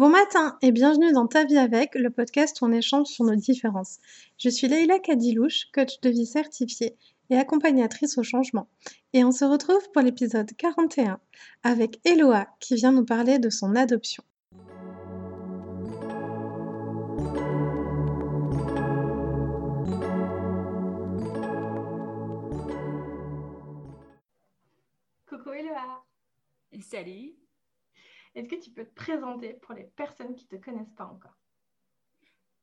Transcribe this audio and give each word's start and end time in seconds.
Bon 0.00 0.08
matin 0.08 0.56
et 0.62 0.72
bienvenue 0.72 1.12
dans 1.12 1.26
Ta 1.26 1.44
vie 1.44 1.58
avec, 1.58 1.94
le 1.94 2.08
podcast 2.08 2.62
où 2.62 2.64
on 2.64 2.72
échange 2.72 3.08
sur 3.08 3.26
nos 3.26 3.34
différences. 3.34 3.98
Je 4.38 4.48
suis 4.48 4.66
Leïla 4.66 4.98
Kadilouche, 4.98 5.66
coach 5.74 6.00
de 6.00 6.08
vie 6.08 6.24
certifiée 6.24 6.96
et 7.28 7.36
accompagnatrice 7.36 8.16
au 8.16 8.22
changement. 8.22 8.66
Et 9.12 9.26
on 9.26 9.30
se 9.30 9.44
retrouve 9.44 9.90
pour 9.92 10.00
l'épisode 10.00 10.50
41 10.56 11.20
avec 11.64 12.00
Eloa 12.06 12.46
qui 12.60 12.76
vient 12.76 12.92
nous 12.92 13.04
parler 13.04 13.38
de 13.38 13.50
son 13.50 13.76
adoption. 13.76 14.24
Coucou 25.26 25.50
Eloa 25.50 26.02
Salut 26.80 27.39
est-ce 28.34 28.48
que 28.48 28.60
tu 28.60 28.70
peux 28.70 28.84
te 28.84 28.94
présenter 28.94 29.54
pour 29.54 29.74
les 29.74 29.84
personnes 29.84 30.34
qui 30.34 30.46
ne 30.50 30.58
te 30.58 30.64
connaissent 30.64 30.94
pas 30.94 31.06
encore? 31.06 31.36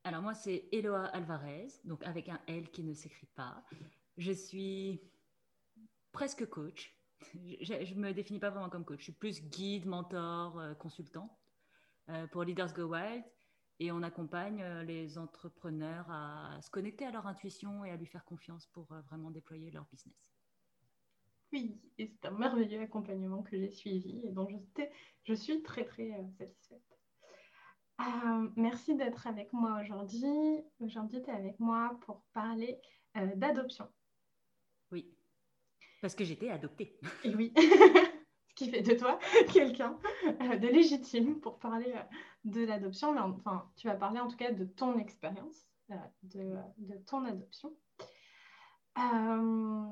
Alors 0.03 0.21
moi, 0.21 0.33
c'est 0.33 0.69
Eloa 0.71 1.05
Alvarez, 1.07 1.67
donc 1.83 2.01
avec 2.03 2.29
un 2.29 2.39
L 2.47 2.71
qui 2.71 2.83
ne 2.83 2.93
s'écrit 2.93 3.27
pas. 3.35 3.63
Je 4.17 4.31
suis 4.31 5.01
presque 6.13 6.47
coach. 6.47 6.97
Je 7.33 7.93
ne 7.93 7.99
me 7.99 8.13
définis 8.13 8.39
pas 8.39 8.49
vraiment 8.49 8.69
comme 8.69 8.85
coach. 8.85 8.99
Je 8.99 9.03
suis 9.03 9.11
plus 9.11 9.41
guide, 9.43 9.85
mentor, 9.85 10.59
euh, 10.59 10.73
consultant 10.75 11.37
euh, 12.09 12.25
pour 12.27 12.43
Leaders 12.43 12.73
Go 12.73 12.83
Wild. 12.83 13.25
Et 13.79 13.91
on 13.91 14.01
accompagne 14.01 14.63
euh, 14.63 14.83
les 14.83 15.17
entrepreneurs 15.17 16.09
à 16.09 16.57
se 16.61 16.69
connecter 16.69 17.05
à 17.05 17.11
leur 17.11 17.27
intuition 17.27 17.83
et 17.83 17.91
à 17.91 17.97
lui 17.97 18.07
faire 18.07 18.23
confiance 18.23 18.65
pour 18.67 18.85
vraiment 18.85 19.29
déployer 19.29 19.71
leur 19.71 19.85
business. 19.91 20.36
Oui, 21.53 21.79
et 21.97 22.07
c'est 22.07 22.27
un 22.27 22.31
merveilleux 22.31 22.81
accompagnement 22.81 23.41
que 23.41 23.57
j'ai 23.57 23.69
suivi 23.69 24.21
et 24.25 24.31
dont 24.31 24.47
je, 24.49 24.83
je 25.23 25.33
suis 25.33 25.63
très 25.63 25.85
très 25.85 26.11
euh, 26.11 26.27
satisfaite. 26.37 26.81
Euh, 28.01 28.49
merci 28.55 28.95
d'être 28.95 29.27
avec 29.27 29.53
moi 29.53 29.79
aujourd'hui. 29.81 30.61
Aujourd'hui, 30.79 31.21
tu 31.21 31.29
es 31.29 31.33
avec 31.33 31.59
moi 31.59 31.97
pour 32.01 32.21
parler 32.33 32.79
euh, 33.15 33.27
d'adoption. 33.35 33.87
Oui, 34.91 35.15
parce 36.01 36.15
que 36.15 36.23
j'étais 36.23 36.49
adoptée. 36.49 36.99
Et 37.23 37.33
oui, 37.33 37.53
ce 37.55 38.53
qui 38.55 38.69
fait 38.69 38.81
de 38.81 38.93
toi 38.93 39.17
quelqu'un 39.51 39.97
de 40.25 40.67
légitime 40.67 41.39
pour 41.39 41.59
parler 41.59 41.93
de 42.43 42.65
l'adoption. 42.65 43.17
Enfin, 43.17 43.71
tu 43.77 43.87
vas 43.87 43.95
parler 43.95 44.19
en 44.19 44.27
tout 44.27 44.37
cas 44.37 44.51
de 44.51 44.65
ton 44.65 44.99
expérience, 44.99 45.65
de, 46.23 46.55
de 46.77 46.97
ton 47.05 47.25
adoption. 47.25 47.75
Euh, 48.97 49.85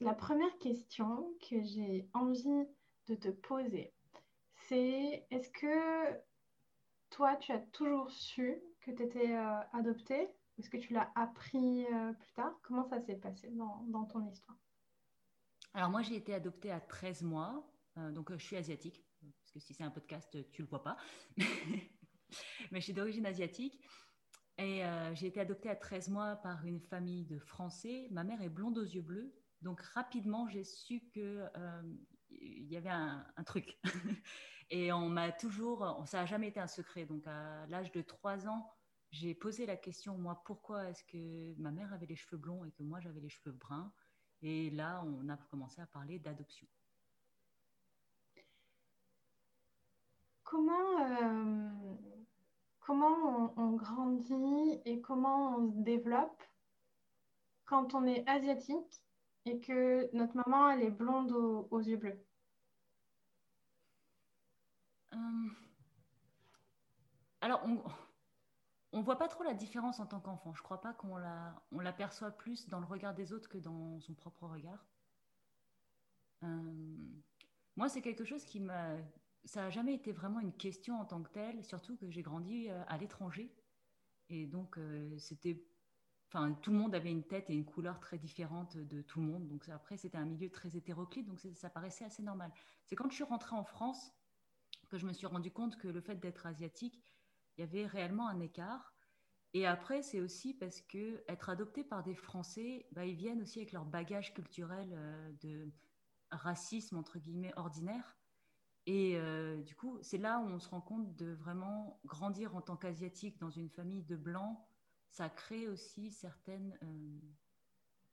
la 0.00 0.14
première 0.14 0.56
question 0.58 1.34
que 1.48 1.60
j'ai 1.62 2.08
envie 2.14 2.66
de 3.08 3.14
te 3.16 3.28
poser, 3.28 3.92
c'est 4.68 5.26
est-ce 5.30 5.50
que 5.50 6.16
toi, 7.10 7.36
tu 7.36 7.50
as 7.52 7.58
toujours 7.58 8.10
su 8.10 8.62
que 8.82 8.92
tu 8.92 9.02
étais 9.02 9.34
euh, 9.34 9.60
adoptée 9.72 10.28
Est-ce 10.58 10.70
que 10.70 10.76
tu 10.76 10.92
l'as 10.92 11.10
appris 11.16 11.86
euh, 11.86 12.12
plus 12.12 12.32
tard? 12.34 12.52
Comment 12.62 12.84
ça 12.84 13.00
s'est 13.00 13.16
passé 13.16 13.50
dans, 13.50 14.04
ton 14.04 14.24
histoire? 14.28 14.56
Alors 15.74 15.90
moi, 15.90 16.02
j'ai 16.02 16.16
été 16.16 16.32
adoptée 16.32 16.70
à 16.70 16.80
13 16.80 17.22
mois, 17.22 17.66
donc 18.12 18.32
je 18.32 18.44
suis 18.44 18.56
asiatique, 18.56 19.04
parce 19.20 19.50
que 19.52 19.58
si 19.58 19.74
c'est 19.74 19.84
un 19.84 19.90
podcast, 19.90 20.30
tu 20.52 20.62
ne 20.62 20.66
le 20.66 20.70
vois 20.70 20.82
pas. 20.82 20.96
Mais 22.70 22.80
je 22.80 22.84
suis 22.84 22.92
d'origine 22.92 23.26
asiatique. 23.26 23.80
Et 24.58 24.84
euh, 24.84 25.14
j'ai 25.14 25.26
été 25.26 25.40
adoptée 25.40 25.68
à 25.68 25.76
13 25.76 26.08
mois 26.08 26.36
par 26.36 26.64
une 26.64 26.80
famille 26.80 27.24
de 27.26 27.38
Français. 27.38 28.08
Ma 28.10 28.24
mère 28.24 28.40
est 28.40 28.48
blonde 28.48 28.78
aux 28.78 28.84
yeux 28.84 29.02
bleus. 29.02 29.34
Donc 29.62 29.80
rapidement, 29.80 30.48
j'ai 30.48 30.64
su 30.64 31.00
qu'il 31.12 31.22
euh, 31.56 31.82
y 32.30 32.76
avait 32.76 32.90
un, 32.90 33.24
truc. 33.44 33.78
et 34.70 34.92
on 34.92 35.08
m'a 35.08 35.30
toujours, 35.32 36.04
ça 36.06 36.20
n'a 36.20 36.26
jamais 36.26 36.48
été 36.48 36.60
un 36.60 36.66
secret. 36.66 37.04
Donc 37.04 37.26
à 37.26 37.66
l'âge 37.66 37.92
de 37.92 38.00
3 38.00 38.48
ans, 38.48 38.72
j'ai 39.10 39.34
posé 39.34 39.66
la 39.66 39.76
question, 39.76 40.16
moi, 40.16 40.42
pourquoi 40.44 40.88
est-ce 40.88 41.04
que 41.04 41.54
ma 41.60 41.70
mère 41.70 41.92
avait 41.92 42.06
les 42.06 42.16
cheveux 42.16 42.38
blonds 42.38 42.64
et 42.64 42.72
que 42.72 42.82
moi 42.82 43.00
j'avais 43.00 43.20
les 43.20 43.28
cheveux 43.28 43.52
bruns? 43.52 43.92
Et 44.42 44.70
là, 44.70 45.02
on 45.04 45.28
a 45.28 45.36
commencé 45.36 45.80
à 45.80 45.86
parler 45.86 46.18
d'adoption. 46.18 46.66
Comment... 50.42 51.00
Euh, 51.00 51.85
comment 52.86 53.52
on, 53.56 53.72
grandit 53.72 54.80
et 54.84 55.00
comment 55.00 55.56
on 55.56 55.72
se 55.72 55.78
développe 55.78 56.42
quand 57.64 57.94
on 57.94 58.06
est 58.06 58.26
asiatique 58.28 59.02
et 59.44 59.58
que 59.58 60.08
notre 60.14 60.36
maman, 60.36 60.70
elle 60.70 60.82
est 60.82 60.90
blonde 60.90 61.32
aux, 61.32 61.80
yeux 61.80 61.96
bleus 61.96 62.24
euh, 65.12 65.48
Alors, 67.40 67.60
on 68.92 68.98
ne 68.98 69.02
voit 69.02 69.18
pas 69.18 69.28
trop 69.28 69.42
la 69.42 69.54
différence 69.54 69.98
en 69.98 70.06
tant 70.06 70.20
qu'enfant. 70.20 70.54
Je 70.54 70.60
ne 70.60 70.64
crois 70.64 70.80
pas 70.80 70.92
qu'on 70.92 71.20
on 71.72 71.80
l'aperçoit 71.80 72.30
plus 72.30 72.68
dans 72.68 72.78
le 72.78 72.86
regard 72.86 73.14
des 73.14 73.32
autres 73.32 73.48
que 73.48 73.58
dans 73.58 73.98
son 74.00 74.14
propre 74.14 74.46
regard. 74.46 74.86
Euh, 76.44 76.96
moi, 77.74 77.88
c'est 77.88 78.00
quelque 78.00 78.24
chose 78.24 78.44
qui 78.44 78.60
m'a 78.60 78.96
ça 79.46 79.62
n'a 79.62 79.70
jamais 79.70 79.94
été 79.94 80.12
vraiment 80.12 80.40
une 80.40 80.52
question 80.52 81.00
en 81.00 81.04
tant 81.04 81.22
que 81.22 81.30
telle, 81.30 81.64
surtout 81.64 81.96
que 81.96 82.10
j'ai 82.10 82.22
grandi 82.22 82.68
euh, 82.68 82.82
à 82.88 82.98
l'étranger. 82.98 83.54
Et 84.28 84.46
donc, 84.46 84.76
euh, 84.78 85.16
c'était. 85.18 85.64
Enfin, 86.28 86.52
tout 86.54 86.72
le 86.72 86.78
monde 86.78 86.94
avait 86.94 87.10
une 87.12 87.24
tête 87.24 87.48
et 87.50 87.54
une 87.54 87.64
couleur 87.64 88.00
très 88.00 88.18
différente 88.18 88.76
de 88.76 89.00
tout 89.00 89.20
le 89.20 89.26
monde. 89.26 89.46
Donc, 89.46 89.68
après, 89.68 89.96
c'était 89.96 90.18
un 90.18 90.24
milieu 90.24 90.50
très 90.50 90.76
hétéroclite, 90.76 91.24
donc 91.26 91.38
ça 91.38 91.70
paraissait 91.70 92.04
assez 92.04 92.22
normal. 92.22 92.52
C'est 92.84 92.96
quand 92.96 93.08
je 93.08 93.14
suis 93.14 93.24
rentrée 93.24 93.54
en 93.54 93.62
France 93.64 94.12
que 94.88 94.98
je 94.98 95.06
me 95.06 95.12
suis 95.12 95.26
rendu 95.26 95.52
compte 95.52 95.76
que 95.76 95.86
le 95.86 96.00
fait 96.00 96.16
d'être 96.16 96.46
asiatique, 96.46 97.00
il 97.56 97.60
y 97.60 97.64
avait 97.64 97.86
réellement 97.86 98.28
un 98.28 98.40
écart. 98.40 98.96
Et 99.54 99.66
après, 99.66 100.02
c'est 100.02 100.20
aussi 100.20 100.52
parce 100.52 100.80
que 100.82 101.24
être 101.28 101.48
adopté 101.48 101.84
par 101.84 102.02
des 102.02 102.16
Français, 102.16 102.86
bah, 102.90 103.06
ils 103.06 103.14
viennent 103.14 103.40
aussi 103.40 103.60
avec 103.60 103.72
leur 103.72 103.84
bagage 103.84 104.34
culturel 104.34 104.90
euh, 104.92 105.32
de 105.42 105.72
racisme, 106.32 106.96
entre 106.96 107.18
guillemets, 107.20 107.52
ordinaire. 107.56 108.16
Et 108.86 109.16
euh, 109.16 109.60
du 109.62 109.74
coup, 109.74 109.98
c'est 110.00 110.18
là 110.18 110.38
où 110.38 110.46
on 110.46 110.60
se 110.60 110.68
rend 110.68 110.80
compte 110.80 111.16
de 111.16 111.32
vraiment 111.32 112.00
grandir 112.04 112.54
en 112.54 112.60
tant 112.60 112.76
qu'asiatique 112.76 113.38
dans 113.40 113.50
une 113.50 113.68
famille 113.68 114.04
de 114.04 114.16
blancs. 114.16 114.56
Ça 115.10 115.28
crée 115.28 115.66
aussi 115.66 116.12
certaines 116.12 116.78
euh, 116.82 117.20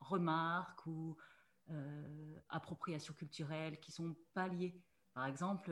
remarques 0.00 0.84
ou 0.86 1.16
euh, 1.70 2.36
appropriations 2.48 3.14
culturelles 3.14 3.78
qui 3.78 3.92
sont 3.92 4.16
pas 4.34 4.48
liées. 4.48 4.82
Par 5.12 5.26
exemple, 5.26 5.70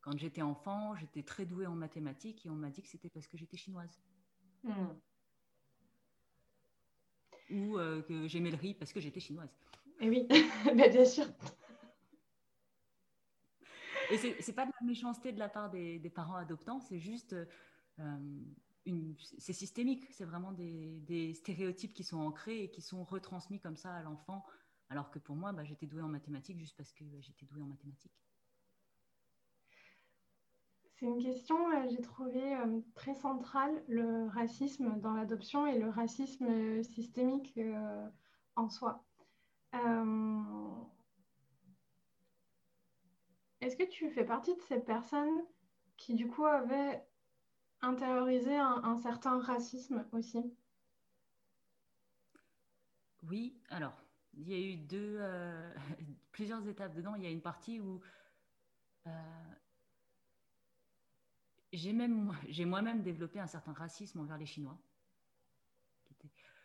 quand 0.00 0.16
j'étais 0.16 0.42
enfant, 0.42 0.94
j'étais 0.94 1.24
très 1.24 1.44
douée 1.44 1.66
en 1.66 1.74
mathématiques 1.74 2.46
et 2.46 2.50
on 2.50 2.54
m'a 2.54 2.70
dit 2.70 2.82
que 2.82 2.88
c'était 2.88 3.10
parce 3.10 3.26
que 3.26 3.36
j'étais 3.36 3.56
chinoise. 3.56 4.00
Hmm. 4.62 4.94
Ou 7.50 7.78
que 8.06 8.28
j'aimais 8.28 8.52
le 8.52 8.56
riz 8.56 8.74
parce 8.74 8.92
que 8.92 9.00
j'étais 9.00 9.18
chinoise. 9.18 9.50
Et 9.98 10.06
eh 10.06 10.08
oui, 10.08 10.28
bien 10.76 11.04
sûr. 11.04 11.26
Et 14.10 14.18
c'est 14.18 14.52
pas 14.52 14.66
de 14.66 14.72
la 14.80 14.86
méchanceté 14.86 15.32
de 15.32 15.38
la 15.38 15.48
part 15.48 15.70
des, 15.70 16.12
parents 16.14 16.36
adoptants, 16.36 16.80
c'est 16.80 16.98
juste. 16.98 17.34
Euh, 17.98 18.40
c'est 19.38 19.52
systémique, 19.52 20.06
c'est 20.10 20.24
vraiment 20.24 20.52
des, 20.52 21.34
stéréotypes 21.34 21.92
qui 21.92 22.02
sont 22.02 22.18
ancrés 22.18 22.64
et 22.64 22.70
qui 22.70 22.82
sont 22.82 23.04
retransmis 23.04 23.60
comme 23.60 23.76
ça 23.76 23.92
à 23.94 24.02
l'enfant, 24.02 24.44
alors 24.88 25.10
que 25.10 25.18
pour 25.18 25.36
moi, 25.36 25.52
bah, 25.52 25.64
j'étais 25.64 25.86
douée 25.86 26.02
en 26.02 26.08
mathématiques 26.08 26.58
juste 26.58 26.76
parce 26.76 26.92
que 26.92 27.04
j'étais 27.20 27.46
douée 27.46 27.62
en 27.62 27.66
mathématiques. 27.66 28.18
C'est 30.98 31.06
une 31.06 31.22
question, 31.22 31.56
euh, 31.70 31.86
j'ai 31.90 32.00
trouvé 32.00 32.56
euh, 32.56 32.80
très 32.94 33.14
centrale, 33.14 33.82
le 33.86 34.26
racisme 34.28 34.98
dans 35.00 35.14
l'adoption 35.14 35.66
et 35.66 35.78
le 35.78 35.88
racisme 35.88 36.82
systémique 36.82 37.58
en 38.56 38.68
soi. 38.68 39.04
Est-ce 43.60 43.76
que 43.76 43.88
tu 43.88 44.10
fais 44.10 44.24
partie 44.24 44.54
de 44.54 44.60
ces 44.62 44.80
personnes 44.80 45.44
qui, 45.96 46.14
du 46.14 46.26
coup, 46.28 46.46
avaient 46.46 47.04
intériorisé 47.82 48.56
un, 48.56 48.96
certain 48.96 49.38
racisme 49.40 50.06
aussi? 50.12 50.54
Oui, 53.22 53.54
alors, 53.68 53.94
il 54.34 54.48
y 54.48 54.54
a 54.54 54.58
eu 54.58 54.86
euh, 54.92 55.74
plusieurs 56.32 56.66
étapes 56.66 56.94
dedans. 56.94 57.14
Il 57.16 57.22
y 57.22 57.26
a 57.26 57.30
une 57.30 57.42
partie 57.42 57.80
où 57.80 58.00
euh, 59.06 59.10
j'ai 61.72 61.92
moi-même 62.64 63.02
développé 63.02 63.40
un 63.40 63.46
certain 63.46 63.72
racisme 63.72 64.20
envers 64.20 64.38
les 64.38 64.46
Chinois. 64.46 64.78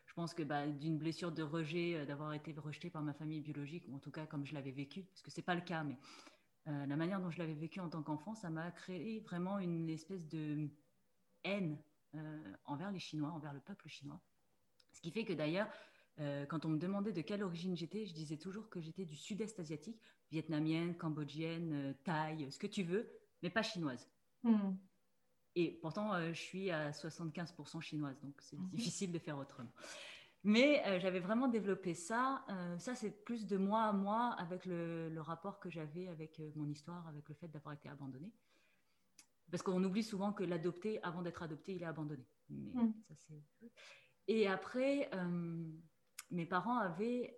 Je 0.05 0.13
pense 0.13 0.33
que 0.33 0.43
bah, 0.43 0.65
d'une 0.65 0.97
blessure 0.97 1.33
de 1.33 1.43
rejet, 1.43 1.95
euh, 1.95 2.05
d'avoir 2.05 2.31
été 2.33 2.53
rejeté 2.53 2.89
par 2.89 3.01
ma 3.01 3.13
famille 3.13 3.41
biologique, 3.41 3.85
ou 3.89 3.95
en 3.95 3.99
tout 3.99 4.11
cas 4.11 4.25
comme 4.25 4.45
je 4.45 4.53
l'avais 4.53 4.71
vécu, 4.71 5.03
parce 5.03 5.21
que 5.21 5.29
c'est 5.29 5.41
pas 5.41 5.55
le 5.55 5.61
cas, 5.61 5.83
mais 5.83 5.97
euh, 6.67 6.85
la 6.85 6.95
manière 6.95 7.21
dont 7.21 7.29
je 7.29 7.37
l'avais 7.37 7.53
vécu 7.53 7.79
en 7.79 7.89
tant 7.89 8.01
qu'enfant, 8.01 8.33
ça 8.33 8.49
m'a 8.49 8.71
créé 8.71 9.19
vraiment 9.19 9.59
une 9.59 9.89
espèce 9.89 10.27
de 10.27 10.67
haine 11.43 11.77
euh, 12.15 12.53
envers 12.65 12.91
les 12.91 12.99
Chinois, 12.99 13.29
envers 13.29 13.53
le 13.53 13.59
peuple 13.59 13.87
chinois. 13.87 14.19
Ce 14.91 15.01
qui 15.01 15.11
fait 15.11 15.25
que 15.25 15.33
d'ailleurs, 15.33 15.67
euh, 16.19 16.45
quand 16.45 16.65
on 16.65 16.69
me 16.69 16.79
demandait 16.79 17.11
de 17.11 17.21
quelle 17.21 17.43
origine 17.43 17.75
j'étais, 17.75 18.05
je 18.05 18.13
disais 18.13 18.37
toujours 18.37 18.69
que 18.69 18.81
j'étais 18.81 19.05
du 19.05 19.15
sud-est 19.15 19.59
asiatique, 19.59 20.01
vietnamienne, 20.31 20.97
cambodgienne, 20.97 21.95
thaï, 22.03 22.51
ce 22.51 22.57
que 22.57 22.67
tu 22.67 22.83
veux, 22.83 23.11
mais 23.43 23.49
pas 23.49 23.61
chinoise. 23.61 24.09
Hmm. 24.43 24.73
Et 25.55 25.71
pourtant, 25.81 26.19
je 26.33 26.39
suis 26.39 26.71
à 26.71 26.91
75% 26.91 27.79
chinoise, 27.81 28.19
donc 28.21 28.35
c'est 28.41 28.57
mhm. 28.57 28.69
difficile 28.69 29.11
de 29.11 29.19
faire 29.19 29.37
autrement. 29.37 29.71
Mais 30.47 30.81
j'avais 30.99 31.19
vraiment 31.19 31.47
développé 31.47 31.93
ça. 31.93 32.45
ça, 32.77 32.93
c'est 32.93 33.09
plus 33.25 33.47
de 33.47 33.57
moi 33.57 33.83
à 33.83 33.93
moi 33.93 34.35
avec 34.37 34.65
le, 34.65 35.09
le 35.09 35.21
rapport 35.21 35.59
que 35.59 35.69
j'avais 35.69 36.07
avec 36.07 36.39
mon 36.55 36.69
histoire, 36.69 37.07
avec 37.07 37.27
le 37.27 37.35
fait 37.35 37.47
d'avoir 37.47 37.73
été 37.73 37.89
abandonnée. 37.89 38.31
Parce 39.51 39.63
qu'on 39.63 39.83
oublie 39.83 40.03
souvent 40.03 40.33
que 40.33 40.43
l'adopté, 40.43 41.01
avant 41.03 41.21
d'être 41.21 41.43
adopté, 41.43 41.75
il 41.75 41.83
est 41.83 41.87
abandonné. 41.87 42.25
Mm. 42.49 42.91
Et 44.27 44.47
après, 44.47 45.09
euh, 45.13 45.71
mes 46.31 46.45
parents 46.45 46.77
avaient, 46.77 47.37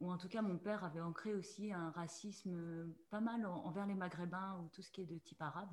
ou 0.00 0.10
en 0.10 0.18
tout 0.18 0.28
cas 0.28 0.42
mon 0.42 0.58
père 0.58 0.84
avait 0.84 1.00
ancré 1.00 1.34
aussi 1.34 1.72
un 1.72 1.90
racisme 1.90 2.94
pas 3.10 3.20
mal 3.20 3.46
envers 3.46 3.86
les 3.86 3.94
Maghrébins 3.94 4.60
ou 4.60 4.68
tout 4.68 4.82
ce 4.82 4.90
qui 4.90 5.02
est 5.02 5.06
de 5.06 5.18
type 5.18 5.42
arabe. 5.42 5.70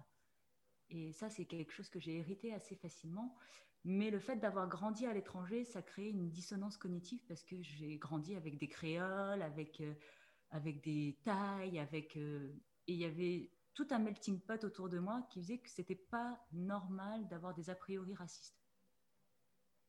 Et 0.89 1.11
ça, 1.11 1.29
c'est 1.29 1.45
quelque 1.45 1.71
chose 1.71 1.89
que 1.89 1.99
j'ai 1.99 2.17
hérité 2.17 2.53
assez 2.53 2.75
facilement. 2.75 3.35
Mais 3.89 4.11
le 4.11 4.19
fait 4.19 4.35
d'avoir 4.35 4.67
grandi 4.67 5.05
à 5.05 5.13
l'étranger, 5.13 5.63
ça 5.63 5.81
crée 5.81 6.09
une 6.09 6.29
dissonance 6.29 6.75
cognitive 6.75 7.23
parce 7.25 7.45
que 7.45 7.61
j'ai 7.61 7.97
grandi 7.97 8.35
avec 8.35 8.57
des 8.57 8.67
créoles, 8.67 9.41
avec, 9.41 9.79
euh, 9.79 9.95
avec 10.49 10.83
des 10.83 11.21
tailles, 11.23 11.79
avec... 11.79 12.17
Euh, 12.17 12.53
et 12.87 12.93
il 12.95 12.99
y 12.99 13.05
avait 13.05 13.53
tout 13.73 13.87
un 13.91 13.99
melting 13.99 14.41
pot 14.41 14.61
autour 14.65 14.89
de 14.89 14.99
moi 14.99 15.21
qui 15.29 15.41
faisait 15.41 15.59
que 15.59 15.69
c'était 15.69 15.95
pas 15.95 16.37
normal 16.51 17.29
d'avoir 17.29 17.53
des 17.53 17.69
a 17.69 17.75
priori 17.75 18.13
racistes. 18.13 18.61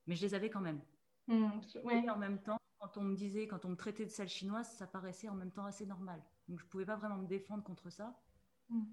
Mais 0.07 0.15
je 0.15 0.23
les 0.23 0.35
avais 0.35 0.49
quand 0.49 0.61
même. 0.61 0.81
Mmh, 1.27 1.59
Et 1.91 2.09
en 2.09 2.19
même 2.19 2.41
temps, 2.41 2.59
quand 2.79 2.99
on 2.99 3.03
me 3.03 3.17
disait, 3.17 3.49
quand 3.49 3.65
on 3.65 3.71
me 3.71 3.77
traitait 3.77 4.07
de 4.07 4.11
sale 4.11 4.29
chinoise, 4.29 4.71
ça 4.77 4.87
paraissait 4.87 5.29
en 5.29 5.35
même 5.35 5.51
temps 5.53 5.67
assez 5.67 5.87
normal. 5.87 6.25
Donc 6.47 6.61
je 6.61 6.67
pouvais 6.67 6.87
pas 6.87 6.97
vraiment 6.97 7.19
me 7.19 7.27
défendre 7.27 7.65
contre 7.65 7.91
ça. 7.91 8.23
Mmh. 8.69 8.85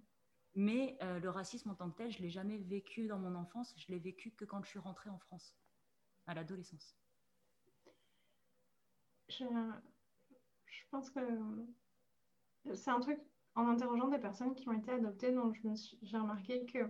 Mais 0.56 0.98
euh, 1.02 1.20
le 1.20 1.30
racisme 1.30 1.70
en 1.70 1.76
tant 1.76 1.90
que 1.90 1.98
tel, 1.98 2.12
je 2.12 2.22
l'ai 2.22 2.30
jamais 2.30 2.58
vécu 2.58 3.08
dans 3.08 3.20
mon 3.20 3.36
enfance. 3.36 3.76
Je 3.78 3.92
l'ai 3.92 4.00
vécu 4.00 4.32
que 4.32 4.46
quand 4.46 4.64
je 4.64 4.70
suis 4.70 4.80
rentrée 4.80 5.10
en 5.10 5.20
France, 5.20 5.54
à 6.28 6.34
l'adolescence. 6.34 6.96
Je, 9.28 9.44
pense 10.92 11.10
que 11.10 11.20
c'est 12.74 12.92
un 12.92 13.00
truc 13.02 13.20
en 13.56 13.68
interrogeant 13.68 14.08
des 14.08 14.20
personnes 14.20 14.56
qui 14.56 14.70
ont 14.70 14.74
été 14.74 14.92
adoptées, 14.92 15.34
donc 15.34 15.60
j'ai 16.04 16.18
remarqué 16.18 16.66
qu'il 16.68 16.90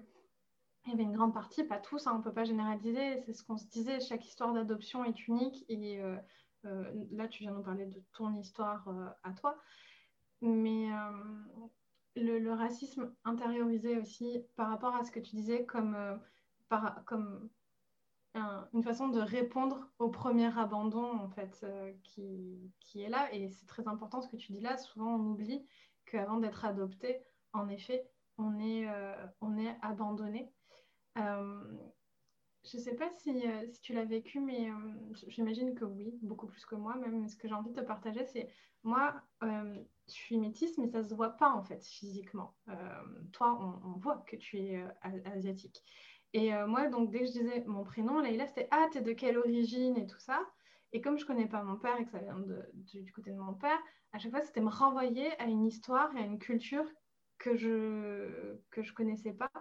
y 0.87 0.91
avait 0.91 1.03
une 1.03 1.15
grande 1.15 1.33
partie, 1.33 1.63
pas 1.63 1.79
tous, 1.79 2.05
hein, 2.05 2.11
on 2.13 2.17
ne 2.19 2.23
peut 2.23 2.33
pas 2.33 2.43
généraliser, 2.43 3.21
c'est 3.21 3.33
ce 3.33 3.43
qu'on 3.43 3.57
se 3.57 3.67
disait, 3.67 3.99
chaque 3.99 4.25
histoire 4.25 4.53
d'adoption 4.53 5.03
est 5.05 5.27
unique. 5.27 5.65
Et 5.69 6.01
euh, 6.01 6.17
euh, 6.65 7.05
là, 7.11 7.27
tu 7.27 7.43
viens 7.43 7.51
nous 7.51 7.63
parler 7.63 7.87
de 7.87 8.03
ton 8.13 8.35
histoire 8.37 8.87
à 9.23 9.31
toi. 9.33 9.57
Mais 10.41 10.89
le, 12.15 12.53
racisme 12.53 13.13
intériorisé 13.23 13.97
aussi 13.97 14.43
par 14.55 14.69
rapport 14.69 14.95
à 14.95 15.03
ce 15.03 15.11
que 15.11 15.19
tu 15.19 15.35
disais 15.35 15.65
comme, 15.65 15.97
par, 16.69 17.03
comme 17.05 17.49
une 18.35 18.83
façon 18.83 19.07
de 19.07 19.19
répondre 19.19 19.89
au 19.99 20.09
premier 20.09 20.57
abandon 20.57 21.17
en 21.19 21.29
fait 21.29 21.65
qui, 22.03 22.71
qui, 22.81 23.01
est 23.01 23.09
là 23.09 23.33
et 23.33 23.49
c'est 23.49 23.65
très 23.65 23.87
important 23.87 24.21
ce 24.21 24.27
que 24.27 24.35
tu 24.35 24.51
dis 24.51 24.59
là 24.59 24.77
souvent 24.77 25.15
on 25.15 25.31
oublie 25.31 25.65
qu'avant 26.05 26.37
d'être 26.37 26.65
adopté, 26.65 27.19
en 27.53 27.67
effet, 27.69 28.07
on 28.37 28.59
est, 28.59 28.87
euh, 28.87 29.13
on 29.41 29.57
est 29.57 29.75
abandonné. 29.81 30.51
Euh, 31.17 31.63
je 32.63 32.77
ne 32.77 32.81
sais 32.81 32.95
pas 32.95 33.09
si, 33.17 33.47
euh, 33.47 33.65
si 33.67 33.81
tu 33.81 33.93
l'as 33.93 34.05
vécu, 34.05 34.39
mais 34.39 34.69
j'imagine 35.27 35.75
que 35.75 35.85
oui, 35.85 36.17
beaucoup 36.21 36.47
plus 36.47 36.65
que 36.65 36.75
moi. 36.75 36.95
Même 36.95 37.27
ce 37.27 37.35
que 37.35 37.47
j'ai 37.47 37.53
envie 37.53 37.71
de 37.71 37.79
te 37.81 37.85
partager, 37.85 38.25
c'est 38.25 38.49
moi, 38.83 39.21
je 40.07 40.13
suis 40.13 40.37
métisse, 40.37 40.77
mais 40.77 40.87
ça 40.87 40.99
ne 40.99 41.07
se 41.07 41.13
voit 41.13 41.31
pas 41.31 41.49
en 41.49 41.63
fait 41.63 41.83
physiquement. 41.83 42.55
toi, 43.31 43.57
on, 43.83 43.97
voit 43.99 44.23
que 44.27 44.35
tu 44.35 44.57
es 44.59 44.83
asiatique. 45.01 45.81
Et 46.33 46.51
moi, 46.67 46.87
donc, 46.89 47.11
dès 47.11 47.19
que 47.19 47.25
je 47.25 47.31
disais 47.31 47.63
mon 47.65 47.83
prénom, 47.83 48.19
Leïla, 48.19 48.45
c'était 48.47 48.67
Ah, 48.71 48.87
t'es 48.91 49.01
de 49.01 49.13
quelle 49.13 49.37
origine 49.37 49.97
et 49.97 50.05
tout 50.05 50.19
ça. 50.19 50.39
Et 50.93 51.01
comme 51.01 51.17
je 51.17 51.23
ne 51.23 51.27
connais 51.27 51.47
pas 51.47 51.63
mon 51.63 51.77
père 51.77 51.99
et 51.99 52.05
que 52.05 52.11
ça 52.11 52.19
vient 52.19 52.39
du 52.73 53.11
côté 53.11 53.31
de 53.31 53.37
mon 53.37 53.53
père, 53.53 53.79
à 54.13 54.19
chaque 54.19 54.31
fois, 54.31 54.41
c'était 54.41 54.61
me 54.61 54.69
renvoyer 54.69 55.37
à 55.41 55.45
une 55.45 55.65
histoire 55.65 56.15
et 56.15 56.19
à 56.19 56.25
une 56.25 56.39
culture 56.39 56.85
que 57.37 57.55
je 57.55 58.55
que 58.71 58.81
je 58.81 58.93
connaissais 58.93 59.33
pas. 59.33 59.51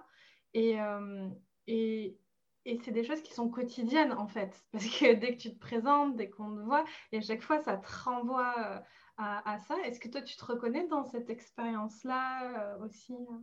Et, 0.54 0.80
euh, 0.80 1.28
et, 1.66 2.16
et 2.64 2.78
c'est 2.78 2.92
des 2.92 3.04
choses 3.04 3.22
qui 3.22 3.34
sont 3.34 3.48
quotidiennes, 3.48 4.12
en 4.12 4.28
fait. 4.28 4.64
Parce 4.72 4.86
que 4.86 5.14
dès 5.14 5.36
que 5.36 5.42
tu 5.42 5.52
te 5.52 5.58
présentes, 5.58 6.16
dès 6.16 6.30
qu'on 6.30 6.54
te 6.54 6.60
voit, 6.60 6.84
et 7.12 7.18
à 7.18 7.20
chaque 7.20 7.42
fois, 7.42 7.60
ça 7.60 7.76
te 7.76 7.88
renvoie 8.04 8.54
euh, 8.58 8.80
à, 9.16 9.58
ça. 9.58 9.76
Est-ce 9.84 10.00
que 10.00 10.08
toi, 10.08 10.22
tu 10.22 10.36
te 10.36 10.44
reconnais 10.44 10.86
dans 10.88 11.04
cette 11.04 11.30
expérience-là 11.30 12.74
euh, 12.74 12.84
aussi 12.84 13.14
hein? 13.14 13.42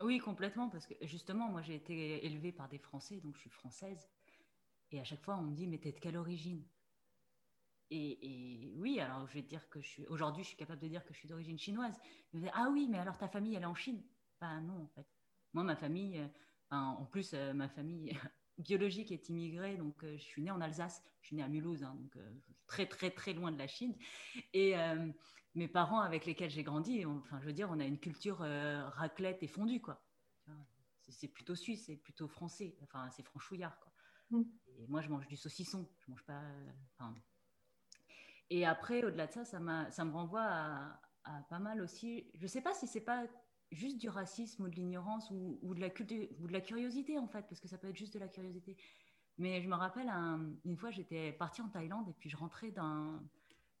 Oui, 0.00 0.18
complètement. 0.18 0.68
Parce 0.68 0.86
que 0.86 0.94
justement, 1.02 1.48
moi, 1.48 1.62
j'ai 1.62 1.76
été 1.76 2.26
élevée 2.26 2.52
par 2.52 2.68
des 2.68 2.78
Français, 2.78 3.20
donc 3.20 3.36
je 3.36 3.40
suis 3.42 3.50
française. 3.50 4.08
Et 4.90 5.00
à 5.00 5.04
chaque 5.04 5.22
fois, 5.22 5.36
on 5.36 5.42
me 5.42 5.54
dit, 5.54 5.66
mais 5.66 5.78
t'es 5.78 5.92
de 5.92 6.00
quelle 6.00 6.16
origine? 6.16 6.64
Et, 7.90 8.72
oui, 8.76 8.98
alors 8.98 9.26
je 9.28 9.34
vais 9.34 9.42
dire 9.42 9.68
que 9.68 9.80
je 9.80 9.86
suis. 9.86 10.06
Aujourd'hui, 10.06 10.42
je 10.42 10.48
suis 10.48 10.56
capable 10.56 10.80
de 10.80 10.88
dire 10.88 11.04
que 11.04 11.12
je 11.12 11.18
suis 11.18 11.28
d'origine 11.28 11.58
chinoise. 11.58 11.96
ah 12.52 12.68
oui, 12.72 12.88
mais 12.90 12.98
alors 12.98 13.16
ta 13.18 13.28
famille, 13.28 13.54
elle 13.54 13.62
est 13.62 13.66
en 13.66 13.74
Chine? 13.74 14.02
Ben 14.40 14.60
non, 14.62 14.82
en 14.82 14.88
fait. 14.88 15.06
Moi, 15.52 15.62
ma 15.62 15.76
famille, 15.76 16.18
euh, 16.18 16.28
en 16.70 17.04
plus, 17.06 17.34
euh, 17.34 17.52
ma 17.52 17.68
famille 17.68 18.18
biologique 18.58 19.12
est 19.12 19.28
immigrée, 19.28 19.76
donc 19.76 20.02
euh, 20.04 20.16
je 20.16 20.22
suis 20.22 20.42
née 20.42 20.50
en 20.50 20.60
Alsace, 20.60 21.02
je 21.20 21.28
suis 21.28 21.36
née 21.36 21.42
à 21.42 21.48
Mulhouse, 21.48 21.82
hein, 21.82 21.96
donc 21.96 22.16
très, 22.66 22.86
très, 22.86 23.10
très 23.10 23.32
loin 23.32 23.52
de 23.52 23.58
la 23.58 23.66
Chine. 23.66 23.96
Et 24.52 24.74
mes 25.54 25.68
parents 25.68 26.00
avec 26.00 26.26
lesquels 26.26 26.50
j'ai 26.50 26.62
grandi, 26.62 27.04
enfin, 27.06 27.40
je 27.40 27.46
veux 27.46 27.52
dire, 27.52 27.68
on 27.70 27.80
a 27.80 27.84
une 27.84 27.98
culture 27.98 28.38
raclette 28.38 29.42
et 29.42 29.48
fondue, 29.48 29.80
quoi. 29.80 30.02
C'est 31.08 31.28
plutôt 31.28 31.54
suisse, 31.54 31.84
c'est 31.86 31.96
plutôt 31.96 32.28
français, 32.28 32.76
enfin, 32.82 33.10
c'est 33.10 33.22
franchouillard, 33.22 33.78
quoi. 33.78 33.92
Mmh. 34.30 34.42
Et 34.78 34.86
moi, 34.86 35.02
je 35.02 35.08
mange 35.08 35.26
du 35.26 35.36
saucisson, 35.36 35.88
je 36.00 36.10
mange 36.10 36.24
pas. 36.24 36.42
Et 38.50 38.66
après, 38.66 39.04
au-delà 39.04 39.26
de 39.26 39.32
ça, 39.32 39.44
ça, 39.44 39.58
ça 39.90 40.04
me 40.04 40.12
renvoie 40.12 40.44
à, 40.44 41.00
pas 41.48 41.58
mal 41.58 41.80
aussi. 41.80 42.30
Je 42.34 42.42
ne 42.42 42.48
sais 42.48 42.60
pas 42.60 42.74
si 42.74 42.86
c'est 42.86 43.00
pas 43.00 43.24
juste 43.72 43.98
du 43.98 44.08
racisme 44.08 44.64
ou 44.64 44.68
de 44.68 44.74
l'ignorance 44.76 45.30
ou, 45.30 45.74
de 45.74 46.52
la 46.52 46.60
curiosité, 46.60 47.18
en 47.18 47.26
fait, 47.26 47.42
parce 47.48 47.60
que 47.60 47.68
ça 47.68 47.78
peut 47.78 47.88
être 47.88 47.96
juste 47.96 48.14
de 48.14 48.18
la 48.18 48.28
curiosité. 48.28 48.76
Mais 49.38 49.60
je 49.60 49.68
me 49.68 49.74
rappelle, 49.74 50.08
une 50.64 50.76
fois, 50.76 50.90
j'étais 50.90 51.32
partie 51.32 51.60
en 51.60 51.68
Thaïlande 51.68 52.08
et 52.08 52.12
puis 52.12 52.30
je 52.30 52.36
rentrais, 52.36 52.72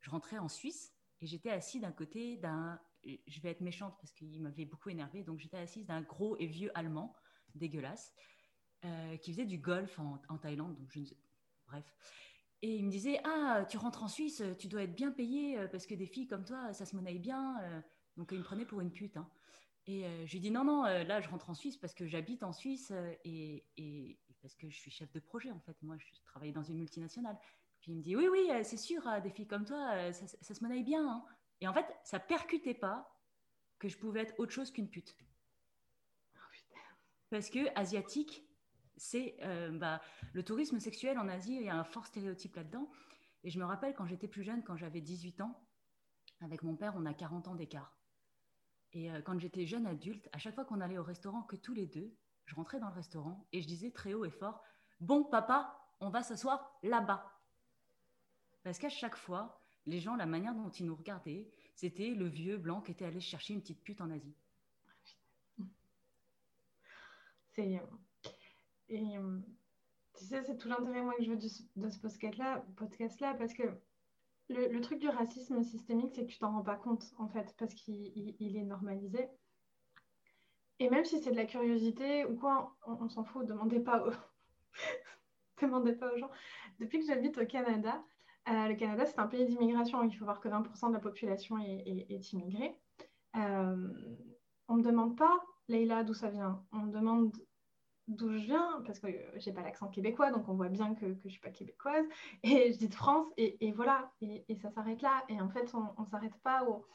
je 0.00 0.10
rentrais 0.10 0.38
en 0.38 0.48
Suisse 0.48 0.92
et 1.20 1.26
j'étais 1.26 1.50
assise 1.50 1.80
d'un 1.80 1.92
côté 1.92 2.36
d'un. 2.36 2.80
Je 3.26 3.40
vais 3.40 3.50
être 3.50 3.60
méchante 3.60 3.94
parce 4.00 4.12
qu'il 4.12 4.40
m'avait 4.40 4.64
beaucoup 4.64 4.88
énervé. 4.88 5.22
Donc 5.22 5.38
j'étais 5.38 5.58
assise 5.58 5.84
d'un 5.84 6.00
gros 6.00 6.36
et 6.38 6.46
vieux 6.46 6.70
Allemand, 6.74 7.14
dégueulasse, 7.54 8.14
euh, 8.84 9.16
qui 9.18 9.32
faisait 9.32 9.44
du 9.44 9.58
golf 9.58 9.98
en, 9.98 10.38
Thaïlande. 10.38 10.74
Donc 10.76 10.90
je, 10.90 11.00
bref. 11.66 11.84
Et 12.62 12.76
il 12.76 12.84
me 12.84 12.90
disait 12.90 13.20
Ah, 13.24 13.66
tu 13.68 13.76
rentres 13.76 14.02
en 14.02 14.08
Suisse, 14.08 14.42
tu 14.58 14.68
dois 14.68 14.82
être 14.82 14.94
bien 14.94 15.12
payé 15.12 15.58
euh, 15.58 15.68
parce 15.68 15.86
que 15.86 15.94
des 15.94 16.06
filles 16.06 16.26
comme 16.26 16.44
toi, 16.44 16.72
ça 16.72 16.86
se 16.86 16.96
monnaie 16.96 17.18
bien. 17.18 17.60
Euh. 17.62 17.80
Donc 18.16 18.32
il 18.32 18.38
me 18.38 18.44
prenait 18.44 18.64
pour 18.64 18.80
une 18.80 18.90
pute. 18.90 19.16
Hein. 19.16 19.28
Et 19.86 20.06
euh, 20.06 20.26
je 20.26 20.32
lui 20.32 20.40
dis 20.40 20.50
Non, 20.50 20.64
non, 20.64 20.82
là, 20.84 21.20
je 21.20 21.28
rentre 21.28 21.50
en 21.50 21.54
Suisse 21.54 21.76
parce 21.76 21.94
que 21.94 22.06
j'habite 22.06 22.42
en 22.42 22.52
Suisse 22.52 22.92
et, 23.24 23.64
et, 23.76 24.18
parce 24.42 24.54
que 24.54 24.68
je 24.68 24.76
suis 24.76 24.90
chef 24.90 25.12
de 25.12 25.20
projet, 25.20 25.50
en 25.50 25.60
fait. 25.60 25.76
Moi, 25.82 25.96
je 25.98 26.20
travaille 26.24 26.52
dans 26.52 26.62
une 26.62 26.78
multinationale. 26.78 27.38
Puis 27.80 27.92
il 27.92 27.98
me 27.98 28.02
dit 28.02 28.16
Oui, 28.16 28.28
oui, 28.30 28.50
c'est 28.64 28.76
sûr, 28.76 29.02
des 29.22 29.30
filles 29.30 29.46
comme 29.46 29.64
toi, 29.64 30.12
ça, 30.12 30.54
se 30.54 30.62
monnaie 30.62 30.82
bien. 30.82 31.06
Hein. 31.06 31.24
Et 31.60 31.68
en 31.68 31.72
fait, 31.72 31.86
ça 32.02 32.18
percutait 32.18 32.74
pas 32.74 33.14
que 33.78 33.88
je 33.88 33.98
pouvais 33.98 34.20
être 34.20 34.34
autre 34.38 34.52
chose 34.52 34.70
qu'une 34.70 34.88
pute. 34.88 35.16
Oh, 36.36 36.40
parce 37.30 37.50
que 37.50 37.78
asiatique, 37.78 38.46
c'est 38.96 39.36
euh, 39.42 39.70
bah, 39.70 40.00
le 40.32 40.42
tourisme 40.42 40.78
sexuel 40.78 41.18
en 41.18 41.28
Asie, 41.28 41.56
il 41.56 41.62
y 41.62 41.68
a 41.68 41.76
un 41.76 41.84
fort 41.84 42.06
stéréotype 42.06 42.56
là-dedans. 42.56 42.90
Et 43.42 43.50
je 43.50 43.58
me 43.58 43.64
rappelle 43.64 43.94
quand 43.94 44.06
j'étais 44.06 44.28
plus 44.28 44.42
jeune, 44.42 44.62
quand 44.62 44.76
j'avais 44.76 45.00
18 45.00 45.40
ans, 45.42 45.60
avec 46.40 46.62
mon 46.62 46.76
père, 46.76 46.94
on 46.96 47.04
a 47.06 47.14
40 47.14 47.48
ans 47.48 47.54
d'écart. 47.54 47.96
Et 48.94 49.10
euh, 49.10 49.20
quand 49.20 49.38
j'étais 49.38 49.66
jeune 49.66 49.86
adulte, 49.86 50.28
à 50.32 50.38
chaque 50.38 50.54
fois 50.54 50.64
qu'on 50.64 50.80
allait 50.80 50.98
au 50.98 51.02
restaurant, 51.02 51.42
que 51.42 51.56
tous 51.56 51.74
les 51.74 51.86
deux, 51.86 52.16
je 52.46 52.54
rentrais 52.54 52.78
dans 52.78 52.88
le 52.88 52.94
restaurant 52.94 53.46
et 53.52 53.60
je 53.60 53.66
disais 53.66 53.90
très 53.90 54.14
haut 54.14 54.24
et 54.24 54.30
fort 54.30 54.62
Bon, 55.00 55.24
papa, 55.24 55.76
on 56.00 56.08
va 56.08 56.22
s'asseoir 56.22 56.78
là-bas. 56.82 57.30
Parce 58.62 58.78
qu'à 58.78 58.88
chaque 58.88 59.16
fois, 59.16 59.60
les 59.86 59.98
gens, 59.98 60.14
la 60.14 60.26
manière 60.26 60.54
dont 60.54 60.70
ils 60.70 60.86
nous 60.86 60.94
regardaient, 60.94 61.50
c'était 61.74 62.10
le 62.10 62.26
vieux 62.26 62.56
blanc 62.56 62.80
qui 62.80 62.92
était 62.92 63.04
allé 63.04 63.20
chercher 63.20 63.54
une 63.54 63.60
petite 63.60 63.82
pute 63.82 64.00
en 64.00 64.10
Asie. 64.10 64.36
C'est 67.54 67.80
et 68.88 69.16
euh, 69.18 69.40
tu 70.16 70.24
sais, 70.24 70.42
c'est 70.44 70.56
tout 70.56 70.68
l'intérêt 70.68 71.02
moi 71.02 71.14
que 71.16 71.24
je 71.24 71.30
veux 71.30 71.36
de, 71.36 71.88
ce 71.90 71.98
podcast-là, 71.98 72.64
podcast 72.76 73.20
-là, 73.20 73.36
parce 73.36 73.54
que 73.54 73.62
le, 74.48 74.80
truc 74.80 74.98
du 74.98 75.08
racisme 75.08 75.62
systémique, 75.62 76.12
c'est 76.14 76.26
que 76.26 76.30
tu 76.30 76.38
t'en 76.38 76.52
rends 76.52 76.62
pas 76.62 76.76
compte, 76.76 77.04
en 77.18 77.28
fait, 77.28 77.54
parce 77.58 77.74
qu'il 77.74 78.56
est 78.56 78.64
normalisé. 78.64 79.28
Et 80.80 80.90
même 80.90 81.04
si 81.04 81.20
c'est 81.20 81.30
de 81.30 81.36
la 81.36 81.46
curiosité 81.46 82.24
ou 82.26 82.36
quoi, 82.36 82.76
on, 82.86 83.08
s'en 83.08 83.24
fout, 83.24 83.46
demandez 83.46 83.80
pas 83.80 84.06
aux... 84.06 84.12
demandez 85.62 85.94
pas 85.94 86.12
aux 86.12 86.18
gens. 86.18 86.30
Depuis 86.78 86.98
que 86.98 87.06
j'habite 87.06 87.38
au 87.38 87.46
Canada, 87.46 88.04
euh, 88.48 88.68
le 88.68 88.74
Canada, 88.74 89.06
c'est 89.06 89.18
un 89.18 89.28
pays 89.28 89.46
d'immigration. 89.46 90.02
Il 90.02 90.14
faut 90.16 90.24
voir 90.24 90.40
que 90.40 90.48
20% 90.48 90.88
de 90.88 90.94
la 90.94 91.00
population 91.00 91.58
est, 91.58 92.32
immigrée. 92.32 92.78
Euh, 93.36 93.88
on 94.68 94.76
ne 94.76 94.82
demande 94.82 95.16
pas, 95.16 95.42
Leïla, 95.68 96.04
d'où 96.04 96.14
ça 96.14 96.28
vient. 96.28 96.64
On 96.72 96.86
demande 96.86 97.32
d'où 98.08 98.30
je 98.30 98.38
viens, 98.38 98.82
parce 98.86 98.98
que 98.98 99.08
j'ai 99.36 99.52
pas 99.52 99.62
l'accent 99.62 99.88
québécois, 99.88 100.30
donc 100.30 100.48
on 100.48 100.54
voit 100.54 100.68
bien 100.68 100.94
que, 100.94 101.06
que 101.06 101.22
je 101.24 101.30
suis 101.30 101.40
pas 101.40 101.50
québécoise, 101.50 102.04
et 102.42 102.72
je 102.72 102.78
dis 102.78 102.88
de 102.88 102.94
France, 102.94 103.26
et, 103.36 103.72
voilà, 103.72 104.12
et, 104.20 104.44
ça 104.56 104.70
s'arrête 104.70 105.02
là. 105.02 105.24
Et 105.28 105.40
en 105.40 105.48
fait, 105.48 105.72
on 105.74 106.02
ne 106.02 106.06
s'arrête 106.06 106.36
pas 106.42 106.64
aux, 106.64 106.86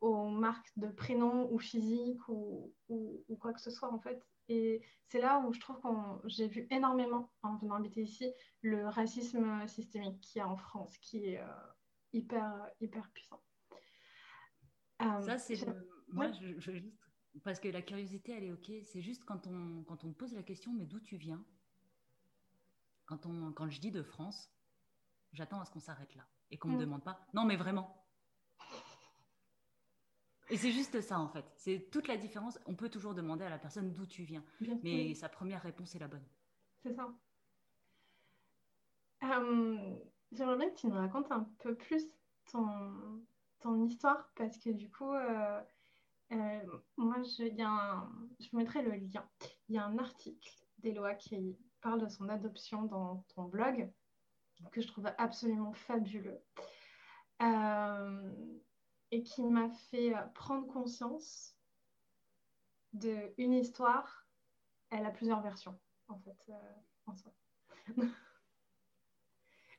aux, 0.00 0.28
marques 0.28 0.72
de 0.76 0.88
prénom 0.88 1.48
ou 1.52 1.58
physique 1.58 2.20
ou, 2.28 2.72
ou, 2.88 3.36
quoi 3.40 3.52
que 3.52 3.60
ce 3.60 3.70
soit, 3.70 3.92
en 3.92 3.98
fait. 3.98 4.24
Et 4.48 4.80
c'est 5.08 5.20
là 5.20 5.40
où 5.40 5.52
je 5.52 5.60
trouve 5.60 5.80
que 5.80 6.28
j'ai 6.28 6.48
vu 6.48 6.66
énormément, 6.70 7.32
en 7.42 7.56
venant 7.56 7.74
habiter 7.74 8.02
ici, 8.02 8.32
le 8.62 8.88
racisme 8.88 9.66
systémique 9.66 10.20
qu'il 10.20 10.38
y 10.38 10.42
a 10.42 10.48
en 10.48 10.56
France, 10.56 10.96
qui 10.98 11.30
est 11.30 11.40
euh, 11.40 11.46
hyper, 12.12 12.70
hyper 12.80 13.10
puissant. 13.10 13.42
Euh, 15.02 15.20
ça, 15.22 15.38
c'est... 15.38 15.56
Moi, 16.08 16.30
je, 16.30 16.58
je, 16.58 16.72
juste 16.72 17.05
parce 17.44 17.60
que 17.60 17.68
la 17.68 17.82
curiosité, 17.82 18.32
elle 18.32 18.44
est 18.44 18.52
OK. 18.52 18.70
C'est 18.82 19.02
juste 19.02 19.24
quand 19.24 19.46
on, 19.46 19.82
quand 19.84 20.04
on 20.04 20.12
pose 20.12 20.34
la 20.34 20.42
question, 20.42 20.72
mais 20.72 20.86
d'où 20.86 21.00
tu 21.00 21.16
viens? 21.16 21.44
Quand, 23.06 23.26
on, 23.26 23.52
quand 23.52 23.68
je 23.68 23.80
dis 23.80 23.90
de 23.90 24.02
France, 24.02 24.50
j'attends 25.32 25.60
à 25.60 25.64
ce 25.64 25.70
qu'on 25.70 25.80
s'arrête 25.80 26.14
là 26.16 26.26
et 26.50 26.58
qu'on 26.58 26.68
ne 26.68 26.74
me 26.74 26.78
mm. 26.78 26.84
demande 26.84 27.04
pas, 27.04 27.26
non, 27.34 27.44
mais 27.44 27.56
vraiment. 27.56 28.02
Et 30.48 30.56
c'est 30.56 30.70
juste 30.70 31.00
ça, 31.00 31.18
en 31.18 31.28
fait. 31.28 31.44
C'est 31.56 31.90
toute 31.90 32.06
la 32.06 32.16
différence. 32.16 32.58
On 32.66 32.76
peut 32.76 32.88
toujours 32.88 33.14
demander 33.14 33.44
à 33.44 33.50
la 33.50 33.58
personne 33.58 33.92
d'où 33.92 34.06
tu 34.06 34.22
viens. 34.22 34.44
mais 34.82 35.14
sa 35.14 35.28
première 35.28 35.62
réponse 35.62 35.94
est 35.94 35.98
la 35.98 36.08
bonne. 36.08 36.24
C'est 36.82 36.94
ça. 36.94 37.12
Euh, 39.24 39.96
j'aimerais 40.30 40.56
bien 40.56 40.70
que 40.70 40.76
tu 40.76 40.86
nous 40.86 40.94
racontes 40.94 41.30
un 41.32 41.48
peu 41.58 41.74
plus 41.74 42.06
ton, 42.50 43.24
ton 43.60 43.84
histoire 43.84 44.30
parce 44.36 44.56
que 44.58 44.70
du 44.70 44.88
coup, 44.90 45.12
euh, 45.12 45.60
euh, 46.32 46.78
moi, 46.96 47.22
je, 47.22 47.44
y 47.44 48.44
je 48.44 48.50
vous 48.50 48.58
mettrai 48.58 48.82
le 48.82 48.92
lien. 48.92 49.28
Il 49.68 49.76
y 49.76 49.78
a 49.78 49.84
un 49.84 49.98
article 49.98 50.50
d'Eloa 50.78 51.14
qui 51.14 51.56
parle 51.80 52.00
de 52.00 52.08
son 52.08 52.28
adoption 52.28 52.82
dans 52.82 53.24
ton 53.34 53.44
blog 53.44 53.92
que 54.72 54.80
je 54.80 54.88
trouve 54.88 55.08
absolument 55.18 55.72
fabuleux 55.72 56.40
euh, 57.42 58.32
et 59.10 59.22
qui 59.22 59.44
m'a 59.44 59.68
fait 59.70 60.14
prendre 60.34 60.66
conscience 60.66 61.56
d'une 62.92 63.52
histoire. 63.52 64.26
Elle 64.90 65.04
a 65.06 65.10
plusieurs 65.10 65.42
versions, 65.42 65.78
en 66.08 66.18
fait, 66.18 66.38
euh, 66.48 66.72
en 67.06 67.16
soi. 67.16 67.32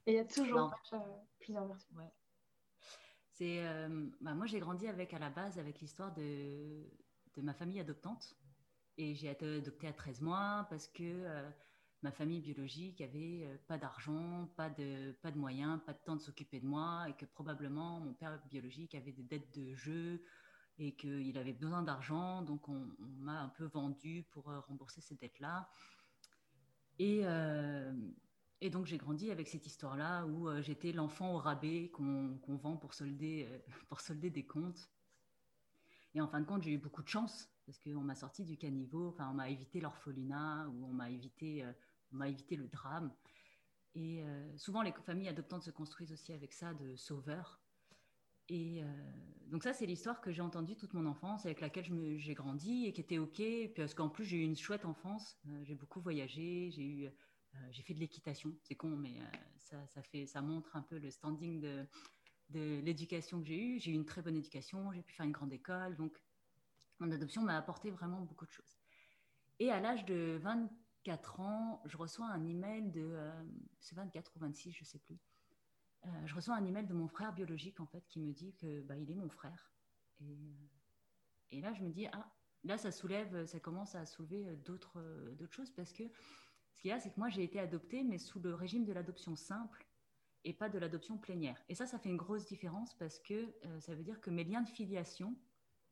et 0.06 0.12
il 0.12 0.14
y 0.14 0.20
a 0.20 0.26
toujours 0.26 0.74
plusieurs 1.40 1.66
versions. 1.66 1.96
Ouais. 1.96 2.12
Euh, 3.42 4.10
bah, 4.22 4.34
moi, 4.34 4.46
j'ai 4.46 4.60
grandi 4.60 4.88
avec 4.88 5.14
à 5.14 5.20
la 5.20 5.30
base 5.30 5.60
avec 5.60 5.80
l'histoire 5.80 6.14
de, 6.14 6.84
de 7.36 7.42
ma 7.42 7.54
famille 7.54 7.80
adoptante. 7.80 8.36
Et 8.98 9.14
j'ai 9.14 9.30
été 9.30 9.58
adoptée 9.58 9.88
à 9.88 9.94
13 9.94 10.22
mois 10.22 10.66
parce 10.70 10.88
que 10.88 11.04
euh, 11.04 11.50
ma 12.02 12.12
famille 12.12 12.42
biologique 12.42 13.00
avait 13.02 13.44
euh, 13.46 13.58
pas 13.68 13.78
d'argent, 13.78 14.50
pas 14.56 14.70
de, 14.70 15.12
pas 15.22 15.32
de 15.32 15.38
moyens, 15.38 15.80
pas 15.86 15.94
de 15.94 16.00
temps 16.04 16.16
de 16.16 16.22
s'occuper 16.22 16.60
de 16.60 16.66
moi 16.66 17.06
et 17.08 17.14
que 17.14 17.26
probablement 17.26 18.00
mon 18.00 18.14
père 18.14 18.40
biologique 18.50 18.96
avait 18.96 19.12
des 19.12 19.24
dettes 19.24 19.54
de 19.56 19.76
jeu 19.76 20.24
et 20.80 20.96
qu'il 20.96 21.38
avait 21.38 21.54
besoin 21.54 21.84
d'argent. 21.84 22.42
Donc 22.42 22.68
on, 22.70 22.88
m'a 23.20 23.40
un 23.42 23.50
peu 23.50 23.66
vendu 23.66 24.26
pour 24.32 24.46
rembourser 24.68 25.02
ces 25.02 25.16
dettes-là. 25.16 25.70
Et, 26.98 27.24
et 28.60 28.70
donc 28.70 28.86
j'ai 28.86 28.98
grandi 28.98 29.30
avec 29.30 29.48
cette 29.48 29.68
histoire-là 29.68 30.26
où 30.26 30.50
euh, 30.50 30.62
j'étais 30.62 30.92
l'enfant 30.92 31.36
au 31.36 31.38
rabais 31.38 31.90
qu'on 31.90 32.40
vend 32.48 32.78
pour 32.78 32.94
solder, 32.94 33.48
euh, 33.50 33.60
pour 33.90 34.02
solder 34.02 34.30
des 34.30 34.46
comptes. 34.46 34.90
Et 36.16 36.22
en 36.22 36.28
fin 36.28 36.40
de 36.40 36.46
compte, 36.46 36.64
j'ai 36.64 36.72
eu 36.72 36.78
beaucoup 36.78 37.04
de 37.04 37.08
chance 37.08 37.50
parce 37.66 37.78
qu'on 37.80 38.02
m'a 38.02 38.16
sorti 38.16 38.44
du 38.44 38.58
caniveau, 38.58 39.16
on 39.20 39.34
m'a 39.34 39.50
évité 39.50 39.80
l'orphelinat 39.80 40.68
ou 40.70 40.86
on 40.86 40.94
m'a 40.94 41.12
évité, 41.12 41.64
euh, 41.64 42.26
évité 42.26 42.56
le 42.56 42.68
drame. 42.68 43.14
Et 43.94 44.24
souvent 44.58 44.84
les 44.84 44.92
familles 44.92 45.28
adoptantes 45.28 45.64
se 45.64 45.72
construisent 45.72 46.12
aussi 46.12 46.32
avec 46.32 46.54
ça 46.54 46.72
de 46.76 46.96
sauveurs. 46.96 47.60
Et 48.48 48.84
donc 49.48 49.64
ça, 49.64 49.74
c'est 49.74 49.86
l'histoire 49.86 50.22
que 50.22 50.32
j'ai 50.32 50.42
entendue 50.42 50.76
toute 50.76 50.94
mon 50.94 51.06
enfance, 51.06 51.46
avec 51.46 51.62
laquelle 51.62 51.86
j'ai 52.18 52.34
grandi 52.34 52.86
et 52.86 52.94
qui 52.94 53.02
était 53.02 53.18
OK. 53.18 53.42
Parce 53.76 53.94
qu'en 53.94 54.10
plus, 54.10 54.26
j'ai 54.26 54.38
eu 54.38 54.44
une 54.44 54.58
chouette 54.58 54.86
enfance. 54.86 55.40
j'ai 55.64 55.76
beaucoup 55.76 56.02
voyagé, 56.02 56.70
j'ai 56.72 56.84
eu 56.84 57.06
euh, 57.08 57.12
j'ai 57.72 57.84
fait 57.84 57.94
de 57.94 58.00
l'équitation, 58.00 58.56
c'est 58.62 58.76
con, 58.76 58.90
mais 58.90 59.20
euh, 59.20 59.76
ça, 59.88 60.02
ça, 60.26 60.42
montre 60.42 60.76
un 60.76 60.82
peu 60.82 60.98
le 60.98 61.12
standing 61.12 61.60
de, 61.60 61.88
l'éducation 62.50 63.40
que 63.42 63.48
j'ai 63.48 63.60
eue. 63.60 63.80
J'ai 63.80 63.92
eu 63.92 63.96
une 63.96 64.06
très 64.06 64.22
bonne 64.22 64.38
éducation, 64.38 64.92
j'ai 64.94 65.02
pu 65.02 65.14
faire 65.14 65.26
une 65.26 65.32
grande 65.32 65.54
école, 65.54 65.96
donc 65.96 66.22
mon 67.00 67.12
adoption 67.12 67.42
m'a 67.42 67.58
apporté 67.58 67.92
vraiment 67.92 68.22
beaucoup 68.22 68.46
de 68.46 68.52
choses. 68.52 68.78
Et 69.60 69.72
à 69.72 69.80
l'âge 69.80 70.06
de 70.06 70.40
24 70.42 71.40
ans, 71.40 71.82
je 71.86 71.98
reçois 71.98 72.28
un 72.28 72.46
email 72.46 72.92
de, 72.92 73.02
euh, 73.02 73.44
c'est 73.80 73.96
24 73.96 74.36
ou 74.36 74.40
26, 74.40 74.72
je 74.72 74.84
sais 74.84 75.00
plus. 75.00 75.20
je 76.26 76.36
reçois 76.36 76.56
un 76.56 76.66
email 76.66 76.86
de 76.86 76.94
mon 76.94 77.08
frère 77.08 77.34
biologique 77.34 77.80
en 77.80 77.86
fait 77.86 78.06
qui 78.08 78.20
me 78.20 78.32
dit 78.32 78.54
que 78.56 78.82
bah, 78.82 78.98
est 78.98 79.16
mon 79.16 79.30
frère. 79.30 79.72
Et, 80.22 80.38
et 81.52 81.62
là, 81.62 81.74
je 81.74 81.82
me 81.84 81.90
dis 81.90 82.08
ah, 82.14 82.32
là 82.64 82.78
ça 82.78 82.92
soulève, 82.92 83.46
ça 83.46 83.60
commence 83.60 83.96
à 83.96 84.06
soulever 84.06 84.56
d'autres 84.66 85.02
d'autres 85.38 85.54
choses 85.54 85.72
parce 85.72 85.92
que 85.92 86.04
ce 86.78 86.82
qu'il 86.84 86.90
y 86.90 86.94
a, 86.94 87.00
c'est 87.00 87.10
que 87.10 87.20
moi, 87.20 87.30
j'ai 87.30 87.44
été 87.44 87.60
adoptée, 87.60 88.04
mais 88.04 88.20
sous 88.20 88.40
le 88.40 88.54
régime 88.54 88.86
de 88.86 88.94
l'adoption 88.94 89.36
simple 89.36 89.88
et 90.44 90.54
pas 90.54 90.70
de 90.70 90.78
l'adoption 90.78 91.18
plénière. 91.18 91.60
Et 91.70 91.74
ça, 91.74 91.88
ça 91.88 91.98
fait 91.98 92.10
une 92.10 92.18
grosse 92.18 92.46
différence 92.46 92.94
parce 93.00 93.18
que 93.18 93.52
euh, 93.66 93.80
ça 93.80 93.96
veut 93.96 94.04
dire 94.04 94.22
que 94.22 94.30
mes 94.30 94.44
liens 94.44 94.62
de 94.62 94.70
filiation, 94.70 95.36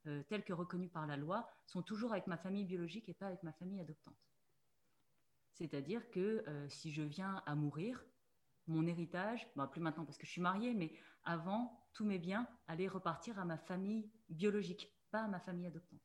euh, 0.06 0.22
tels 0.30 0.44
que 0.44 0.54
reconnus 0.54 0.92
par 0.92 1.08
la 1.08 1.18
loi, 1.18 1.50
sont 1.65 1.82
toujours 1.82 2.12
avec 2.12 2.27
ma 2.27 2.38
famille 2.38 2.65
biologique 2.65 3.10
et 3.10 3.15
pas 3.15 3.25
avec 3.25 3.42
ma 3.42 3.51
famille 3.54 3.82
adoptante. 3.82 4.15
C'est-à-dire 5.54 6.08
que 6.12 6.44
euh, 6.48 6.70
si 6.70 6.92
je 6.92 7.01
viens 7.01 7.42
à 7.48 7.56
mourir, 7.56 8.06
mon 8.68 8.86
héritage, 8.86 9.48
bon, 9.56 9.68
plus 9.68 9.82
maintenant 9.82 10.06
parce 10.06 10.20
que 10.20 10.27
je 10.27 10.32
suis 10.32 10.42
mariée, 10.42 10.75
mais 10.75 10.94
avant, 11.24 11.84
tous 11.94 12.06
mes 12.06 12.20
biens 12.20 12.48
allaient 12.68 12.88
repartir 12.88 13.39
à 13.39 13.46
ma 13.46 13.58
famille 13.58 14.12
biologique, 14.30 14.94
pas 15.10 15.24
à 15.24 15.27
ma 15.27 15.39
famille 15.39 15.65
adoptante. 15.65 16.04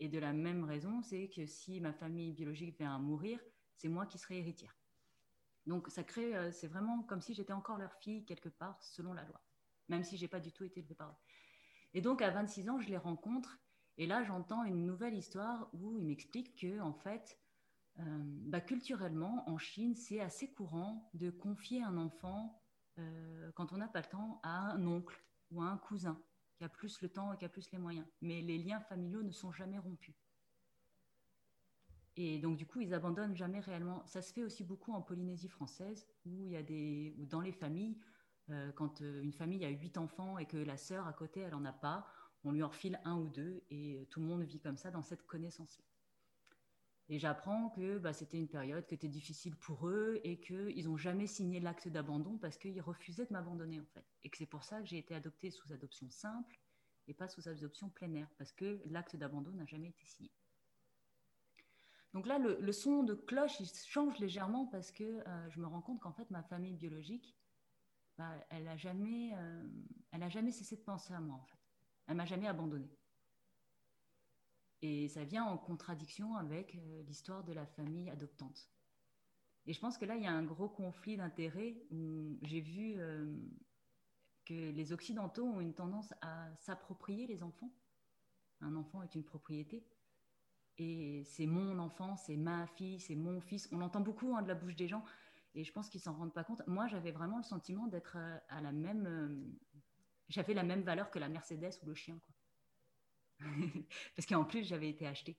Et 0.00 0.08
de 0.08 0.18
la 0.18 0.32
même 0.32 0.64
raison, 0.64 1.02
c'est 1.02 1.28
que 1.28 1.46
si 1.46 1.80
ma 1.80 1.92
famille 1.92 2.32
biologique 2.32 2.76
vient 2.76 2.96
à 2.96 2.98
mourir, 2.98 3.38
c'est 3.78 3.88
moi 3.88 4.06
qui 4.06 4.18
serai 4.18 4.38
héritière. 4.38 4.76
Donc 5.66 5.88
ça 5.88 6.02
crée, 6.02 6.36
euh, 6.36 6.50
c'est 6.52 6.66
vraiment 6.66 7.02
comme 7.02 7.20
si 7.20 7.34
j'étais 7.34 7.52
encore 7.52 7.78
leur 7.78 7.94
fille 7.94 8.24
quelque 8.24 8.48
part 8.48 8.82
selon 8.82 9.12
la 9.12 9.24
loi, 9.24 9.40
même 9.88 10.04
si 10.04 10.16
j'ai 10.16 10.28
pas 10.28 10.40
du 10.40 10.52
tout 10.52 10.64
été 10.64 10.80
élevée 10.80 10.94
par 10.94 11.10
eux. 11.10 11.16
Et 11.94 12.00
donc 12.00 12.20
à 12.20 12.30
26 12.30 12.68
ans, 12.68 12.80
je 12.80 12.88
les 12.88 12.96
rencontre 12.96 13.58
et 13.96 14.06
là 14.06 14.22
j'entends 14.24 14.64
une 14.64 14.84
nouvelle 14.84 15.14
histoire 15.14 15.70
où 15.72 15.96
ils 15.96 16.04
m'expliquent 16.04 16.58
que 16.58 16.80
en 16.80 16.92
fait, 16.92 17.38
euh, 18.00 18.02
bah, 18.46 18.60
culturellement 18.60 19.48
en 19.48 19.58
Chine, 19.58 19.94
c'est 19.94 20.20
assez 20.20 20.52
courant 20.52 21.10
de 21.14 21.30
confier 21.30 21.82
un 21.82 21.96
enfant 21.96 22.62
euh, 22.98 23.50
quand 23.54 23.72
on 23.72 23.76
n'a 23.76 23.88
pas 23.88 24.00
le 24.00 24.06
temps 24.08 24.40
à 24.42 24.72
un 24.72 24.86
oncle 24.86 25.22
ou 25.50 25.62
à 25.62 25.66
un 25.66 25.78
cousin 25.78 26.20
qui 26.56 26.64
a 26.64 26.68
plus 26.68 27.00
le 27.00 27.08
temps 27.08 27.32
et 27.32 27.36
qui 27.36 27.44
a 27.44 27.48
plus 27.48 27.70
les 27.72 27.78
moyens. 27.78 28.06
Mais 28.20 28.40
les 28.40 28.58
liens 28.58 28.80
familiaux 28.80 29.22
ne 29.22 29.30
sont 29.30 29.52
jamais 29.52 29.78
rompus. 29.78 30.14
Et 32.20 32.40
donc, 32.40 32.56
du 32.56 32.66
coup, 32.66 32.80
ils 32.80 32.92
abandonnent 32.94 33.36
jamais 33.36 33.60
réellement. 33.60 34.04
Ça 34.04 34.22
se 34.22 34.32
fait 34.32 34.42
aussi 34.42 34.64
beaucoup 34.64 34.92
en 34.92 35.00
Polynésie 35.00 35.46
française, 35.46 36.08
où 36.26 36.46
il 36.46 36.50
y 36.50 36.56
a 36.56 36.64
des, 36.64 37.14
où 37.16 37.26
dans 37.26 37.40
les 37.40 37.52
familles, 37.52 37.96
euh, 38.50 38.72
quand 38.72 39.02
euh, 39.02 39.22
une 39.22 39.32
famille 39.32 39.64
a 39.64 39.68
huit 39.68 39.96
enfants 39.96 40.36
et 40.36 40.44
que 40.44 40.56
la 40.56 40.76
sœur 40.76 41.06
à 41.06 41.12
côté, 41.12 41.38
elle 41.38 41.54
en 41.54 41.64
a 41.64 41.72
pas, 41.72 42.08
on 42.42 42.50
lui 42.50 42.64
en 42.64 42.68
refile 42.70 42.98
un 43.04 43.16
ou 43.18 43.28
deux, 43.28 43.62
et 43.70 44.08
tout 44.10 44.18
le 44.18 44.26
monde 44.26 44.42
vit 44.42 44.58
comme 44.58 44.76
ça 44.76 44.90
dans 44.90 45.02
cette 45.02 45.26
connaissance-là. 45.26 45.84
Et 47.08 47.20
j'apprends 47.20 47.68
que 47.68 47.98
bah, 47.98 48.12
c'était 48.12 48.38
une 48.38 48.48
période 48.48 48.84
qui 48.84 48.94
était 48.94 49.06
difficile 49.06 49.54
pour 49.54 49.88
eux 49.88 50.20
et 50.24 50.40
qu'ils 50.40 50.86
n'ont 50.86 50.96
jamais 50.96 51.28
signé 51.28 51.60
l'acte 51.60 51.86
d'abandon 51.86 52.36
parce 52.36 52.58
qu'ils 52.58 52.80
refusaient 52.80 53.26
de 53.26 53.32
m'abandonner 53.32 53.80
en 53.80 53.86
fait. 53.94 54.04
Et 54.24 54.28
que 54.28 54.36
c'est 54.36 54.44
pour 54.44 54.64
ça 54.64 54.80
que 54.80 54.88
j'ai 54.88 54.98
été 54.98 55.14
adoptée 55.14 55.52
sous 55.52 55.72
adoption 55.72 56.10
simple 56.10 56.58
et 57.06 57.14
pas 57.14 57.28
sous 57.28 57.48
adoption 57.48 57.88
plein 57.90 58.28
parce 58.36 58.52
que 58.52 58.82
l'acte 58.86 59.14
d'abandon 59.14 59.52
n'a 59.52 59.66
jamais 59.66 59.88
été 59.88 60.04
signé. 60.04 60.32
Donc 62.14 62.26
là, 62.26 62.38
le, 62.38 62.72
son 62.72 63.02
de 63.02 63.14
cloche, 63.14 63.60
il 63.60 63.68
change 63.68 64.18
légèrement 64.18 64.66
parce 64.66 64.90
que 64.90 65.04
euh, 65.04 65.50
je 65.50 65.60
me 65.60 65.66
rends 65.66 65.82
compte 65.82 66.00
qu'en 66.00 66.12
fait, 66.12 66.30
ma 66.30 66.42
famille 66.42 66.74
biologique, 66.74 67.36
bah, 68.16 68.32
elle 68.48 68.64
n'a 68.64 68.76
jamais, 68.76 69.32
euh, 69.34 70.28
jamais 70.30 70.50
cessé 70.50 70.76
de 70.76 70.82
penser 70.82 71.12
à 71.12 71.20
moi, 71.20 71.36
en 71.36 71.44
fait. 71.44 71.58
Elle 72.06 72.16
m'a 72.16 72.24
jamais 72.24 72.48
abandonnée. 72.48 72.90
Et 74.80 75.08
ça 75.08 75.24
vient 75.24 75.44
en 75.44 75.58
contradiction 75.58 76.36
avec 76.36 76.76
euh, 76.76 77.02
l'histoire 77.02 77.44
de 77.44 77.52
la 77.52 77.66
famille 77.66 78.08
adoptante. 78.08 78.70
Et 79.66 79.74
je 79.74 79.80
pense 79.80 79.98
que 79.98 80.06
là, 80.06 80.16
il 80.16 80.22
y 80.22 80.26
a 80.26 80.32
un 80.32 80.44
gros 80.44 80.68
conflit 80.68 81.18
d'intérêts 81.18 81.76
où 81.90 82.38
j'ai 82.40 82.62
vu 82.62 82.96
que 84.46 84.70
les 84.70 84.92
Occidentaux 84.94 85.44
ont 85.44 85.60
une 85.60 85.74
tendance 85.74 86.14
à 86.22 86.48
s'approprier 86.56 87.26
les 87.26 87.42
enfants. 87.42 87.70
Un 88.62 88.76
enfant 88.76 89.02
est 89.02 89.14
une 89.14 89.24
propriété 89.24 89.84
et 90.78 91.24
c'est 91.24 91.46
mon 91.46 91.78
enfant, 91.78 92.16
c'est 92.16 92.36
ma 92.36 92.66
fille, 92.66 93.00
c'est 93.00 93.16
mon 93.16 93.40
fils. 93.40 93.68
On 93.72 93.80
entend 93.80 94.00
beaucoup 94.00 94.36
hein, 94.36 94.42
de 94.42 94.48
la 94.48 94.54
bouche 94.54 94.76
des 94.76 94.86
gens 94.88 95.04
et 95.54 95.64
je 95.64 95.72
pense 95.72 95.88
qu'ils 95.88 96.00
s'en 96.00 96.14
rendent 96.14 96.32
pas 96.32 96.44
compte. 96.44 96.62
Moi, 96.66 96.86
j'avais 96.86 97.10
vraiment 97.10 97.38
le 97.38 97.42
sentiment 97.42 97.88
d'être 97.88 98.16
euh, 98.16 98.38
à, 98.48 98.60
la 98.60 98.70
même. 98.70 99.06
Euh, 99.06 99.80
j'avais 100.28 100.54
la 100.54 100.62
même 100.62 100.82
valeur 100.82 101.10
que 101.10 101.18
la 101.18 101.28
Mercedes 101.28 101.72
ou 101.82 101.86
le 101.86 101.94
chien, 101.94 102.20
quoi. 102.24 102.34
Parce 104.16 104.26
qu'en 104.26 104.44
plus, 104.44 104.64
j'avais 104.64 104.88
été 104.88 105.06
achetée. 105.06 105.36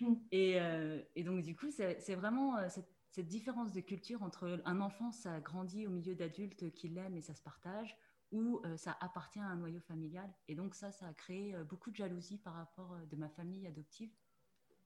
Mm. 0.00 0.14
Et, 0.32 1.22
donc, 1.24 1.42
du 1.44 1.54
coup, 1.54 1.70
c'est 1.70 2.14
vraiment 2.14 2.68
cette, 2.68 2.90
cette, 3.10 3.28
différence 3.28 3.72
de 3.72 3.80
culture 3.80 4.22
entre 4.22 4.60
un 4.64 4.80
enfant, 4.80 5.12
ça 5.12 5.40
grandit 5.40 5.86
au 5.86 5.90
milieu 5.90 6.14
d'adultes 6.14 6.72
qui 6.72 6.88
l'aiment 6.88 7.16
et 7.16 7.20
ça 7.20 7.34
se 7.34 7.42
partage, 7.42 7.96
ou 8.30 8.62
ça 8.76 8.96
appartient 9.00 9.40
à 9.40 9.46
un 9.46 9.56
noyau 9.56 9.80
familial. 9.80 10.32
Et 10.48 10.54
donc, 10.54 10.74
ça, 10.74 10.90
ça 10.92 11.06
a 11.06 11.12
créé 11.12 11.54
beaucoup 11.64 11.90
de 11.90 11.96
jalousie 11.96 12.38
par 12.38 12.54
rapport 12.54 12.96
de 13.10 13.16
ma 13.16 13.28
famille 13.28 13.66
adoptive, 13.66 14.10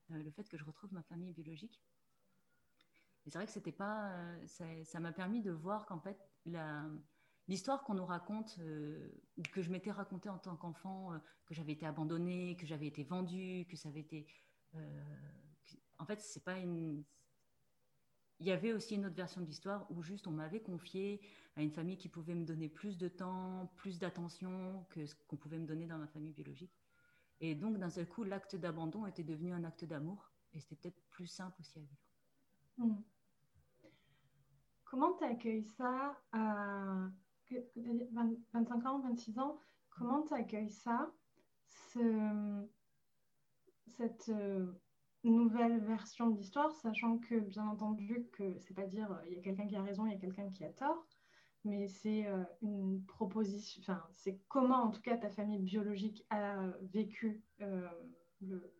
le 0.08 0.30
fait 0.30 0.48
que 0.48 0.56
je 0.56 0.64
retrouve 0.64 0.92
ma 0.92 1.02
famille 1.04 1.32
biologique. 1.32 1.80
Et 3.26 3.30
c'est 3.30 3.38
vrai 3.38 3.46
que 3.46 3.52
c'était 3.52 3.72
pas. 3.72 4.12
ça 4.46 5.00
m'a 5.00 5.12
permis 5.12 5.42
de 5.42 5.50
voir 5.50 5.86
qu'en 5.86 6.00
fait, 6.00 6.18
l'histoire 7.48 7.82
qu'on 7.82 7.94
nous 7.94 8.06
raconte, 8.06 8.56
euh, 8.60 9.10
que 9.52 9.62
je 9.62 9.70
m'étais 9.70 9.90
racontée 9.90 10.28
en 10.28 10.38
tant 10.38 10.56
qu'enfant, 10.56 11.12
euh, 11.12 11.18
que 11.46 11.54
j'avais 11.54 11.72
été 11.72 11.86
abandonnée, 11.86 12.56
que 12.56 12.66
j'avais 12.66 12.86
été 12.86 13.04
vendue, 13.04 13.66
que 13.68 13.76
ça 13.76 13.88
avait 13.88 14.00
été. 14.00 14.26
Euh, 14.74 14.80
en 15.98 16.06
fait, 16.06 16.20
c'est 16.20 16.44
pas 16.44 16.58
une. 16.58 17.04
Il 18.38 18.46
y 18.46 18.52
avait 18.52 18.72
aussi 18.72 18.96
une 18.96 19.06
autre 19.06 19.16
version 19.16 19.40
de 19.40 19.46
l'histoire 19.46 19.90
où 19.90 20.02
juste 20.02 20.26
on 20.26 20.30
m'avait 20.30 20.60
confié 20.60 21.20
à 21.56 21.62
une 21.62 21.70
famille 21.70 21.96
qui 21.96 22.10
pouvait 22.10 22.34
me 22.34 22.44
donner 22.44 22.68
plus 22.68 22.98
de 22.98 23.08
temps, 23.08 23.72
plus 23.76 23.98
d'attention 23.98 24.84
que 24.90 25.06
ce 25.06 25.14
qu'on 25.26 25.38
pouvait 25.38 25.58
me 25.58 25.66
donner 25.66 25.86
dans 25.86 25.96
ma 25.96 26.06
famille 26.06 26.32
biologique. 26.32 26.85
Et 27.40 27.54
donc, 27.54 27.78
d'un 27.78 27.90
seul 27.90 28.08
coup, 28.08 28.24
l'acte 28.24 28.56
d'abandon 28.56 29.06
était 29.06 29.24
devenu 29.24 29.52
un 29.52 29.64
acte 29.64 29.84
d'amour. 29.84 30.32
Et 30.52 30.60
c'était 30.60 30.76
peut-être 30.76 31.02
plus 31.10 31.26
simple 31.26 31.60
aussi 31.60 31.78
à 31.78 31.82
vivre. 31.82 32.00
Hmm. 32.78 33.02
Comment 34.84 35.14
tu 35.14 35.24
accueilles 35.24 35.64
ça 35.64 36.16
25 37.52 38.86
ans, 38.86 39.00
26 39.00 39.38
ans, 39.38 39.58
comment 39.90 40.22
tu 40.22 40.34
accueilles 40.34 40.70
ça, 40.70 41.12
cette 43.96 44.28
euh, 44.28 44.72
nouvelle 45.24 45.80
version 45.80 46.30
de 46.30 46.36
l'histoire, 46.36 46.72
sachant 46.72 47.18
que 47.18 47.38
bien 47.38 47.66
entendu 47.66 48.26
que 48.32 48.58
c'est 48.58 48.74
pas 48.74 48.86
dire 48.86 49.20
il 49.26 49.34
y 49.34 49.38
a 49.38 49.42
quelqu'un 49.42 49.66
qui 49.66 49.76
a 49.76 49.82
raison, 49.82 50.06
il 50.06 50.12
y 50.12 50.16
a 50.16 50.18
quelqu'un 50.18 50.50
qui 50.50 50.64
a 50.64 50.72
tort, 50.72 51.06
mais 51.66 51.88
c'est 51.88 52.26
euh, 52.26 52.44
une 52.62 53.04
proposition, 53.04 53.82
enfin 53.82 54.06
c'est 54.12 54.40
comment 54.48 54.84
en 54.84 54.90
tout 54.90 55.00
cas 55.00 55.16
ta 55.16 55.28
famille 55.30 55.58
biologique 55.58 56.24
a 56.30 56.68
vécu 56.80 57.42
euh, 57.60 57.88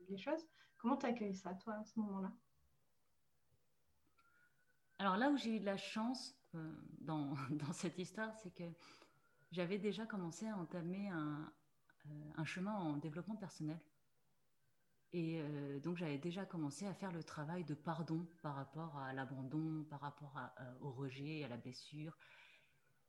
les 0.09 0.17
choses. 0.17 0.47
Comment 0.79 0.97
tu 0.97 1.07
accueilles 1.07 1.35
ça 1.35 1.55
toi 1.55 1.75
à 1.75 1.85
ce 1.85 1.99
moment-là? 1.99 2.33
Alors 4.99 5.17
là 5.17 5.31
où 5.31 5.37
j'ai 5.37 5.57
eu 5.57 5.61
de 5.61 5.65
la 5.65 5.77
chance, 5.77 6.39
euh, 6.55 6.73
dans, 7.01 7.35
cette 7.73 7.99
histoire, 7.99 8.33
c'est 8.37 8.55
que 8.55 8.65
j'avais 9.51 9.79
déjà 9.79 10.07
commencé 10.07 10.47
à 10.47 10.57
entamer 10.57 11.09
un, 11.09 11.53
chemin 12.45 12.75
en 12.75 12.97
développement 12.97 13.37
personnel. 13.37 13.81
Et 15.13 15.43
donc 15.83 15.97
j'avais 15.97 16.19
déjà 16.19 16.45
commencé 16.45 16.87
à 16.87 16.93
faire 16.93 17.11
le 17.11 17.25
travail 17.25 17.65
de 17.65 17.75
pardon 17.75 18.29
par 18.43 18.55
rapport 18.55 18.99
à 18.99 19.13
l'abandon, 19.13 19.85
par 19.85 20.01
rapport 20.01 20.35
au 20.81 20.91
rejet, 20.91 21.43
à 21.43 21.49
la 21.49 21.57
blessure. 21.57 22.17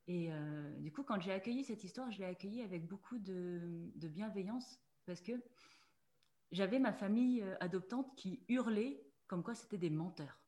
Et 0.08 0.30
du 0.78 0.90
coup, 0.90 1.02
quand 1.02 1.20
j'ai 1.20 1.32
accueilli 1.32 1.64
cette 1.64 1.84
histoire, 1.84 2.10
je 2.10 2.18
l'ai 2.18 2.24
accueillie 2.24 2.62
avec 2.62 2.88
beaucoup 2.88 3.18
de, 3.18 3.92
bienveillance 3.94 4.80
parce 5.04 5.20
que 5.20 5.32
j'avais 6.50 6.78
ma 6.78 6.94
famille 6.94 7.44
adoptante 7.60 8.16
qui 8.16 8.42
hurlait 8.48 9.04
comme 9.26 9.42
quoi 9.42 9.54
c'était 9.54 9.76
des 9.76 9.90
menteurs. 9.90 10.40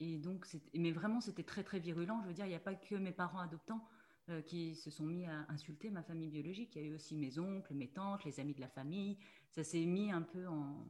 Et 0.00 0.18
donc, 0.18 0.46
mais 0.74 0.92
vraiment, 0.92 1.20
c'était 1.20 1.44
très, 1.44 1.62
très 1.62 1.78
virulent. 1.78 2.20
Je 2.22 2.28
veux 2.28 2.34
dire, 2.34 2.46
il 2.46 2.50
n'y 2.50 2.54
a 2.54 2.60
pas 2.60 2.74
que 2.74 2.96
mes 2.96 3.12
parents 3.12 3.38
adoptants 3.38 3.86
euh, 4.28 4.42
qui 4.42 4.74
se 4.74 4.90
sont 4.90 5.04
mis 5.04 5.26
à 5.26 5.46
insulter 5.48 5.90
ma 5.90 6.02
famille 6.02 6.30
biologique. 6.30 6.74
Il 6.74 6.82
y 6.82 6.84
a 6.84 6.88
eu 6.88 6.94
aussi 6.94 7.16
mes 7.16 7.38
oncles, 7.38 7.74
mes 7.74 7.88
tantes, 7.88 8.24
les 8.24 8.40
amis 8.40 8.54
de 8.54 8.60
la 8.60 8.68
famille. 8.68 9.18
Ça 9.50 9.62
s'est 9.62 9.84
mis 9.84 10.10
un 10.10 10.22
peu 10.22 10.46
en, 10.48 10.86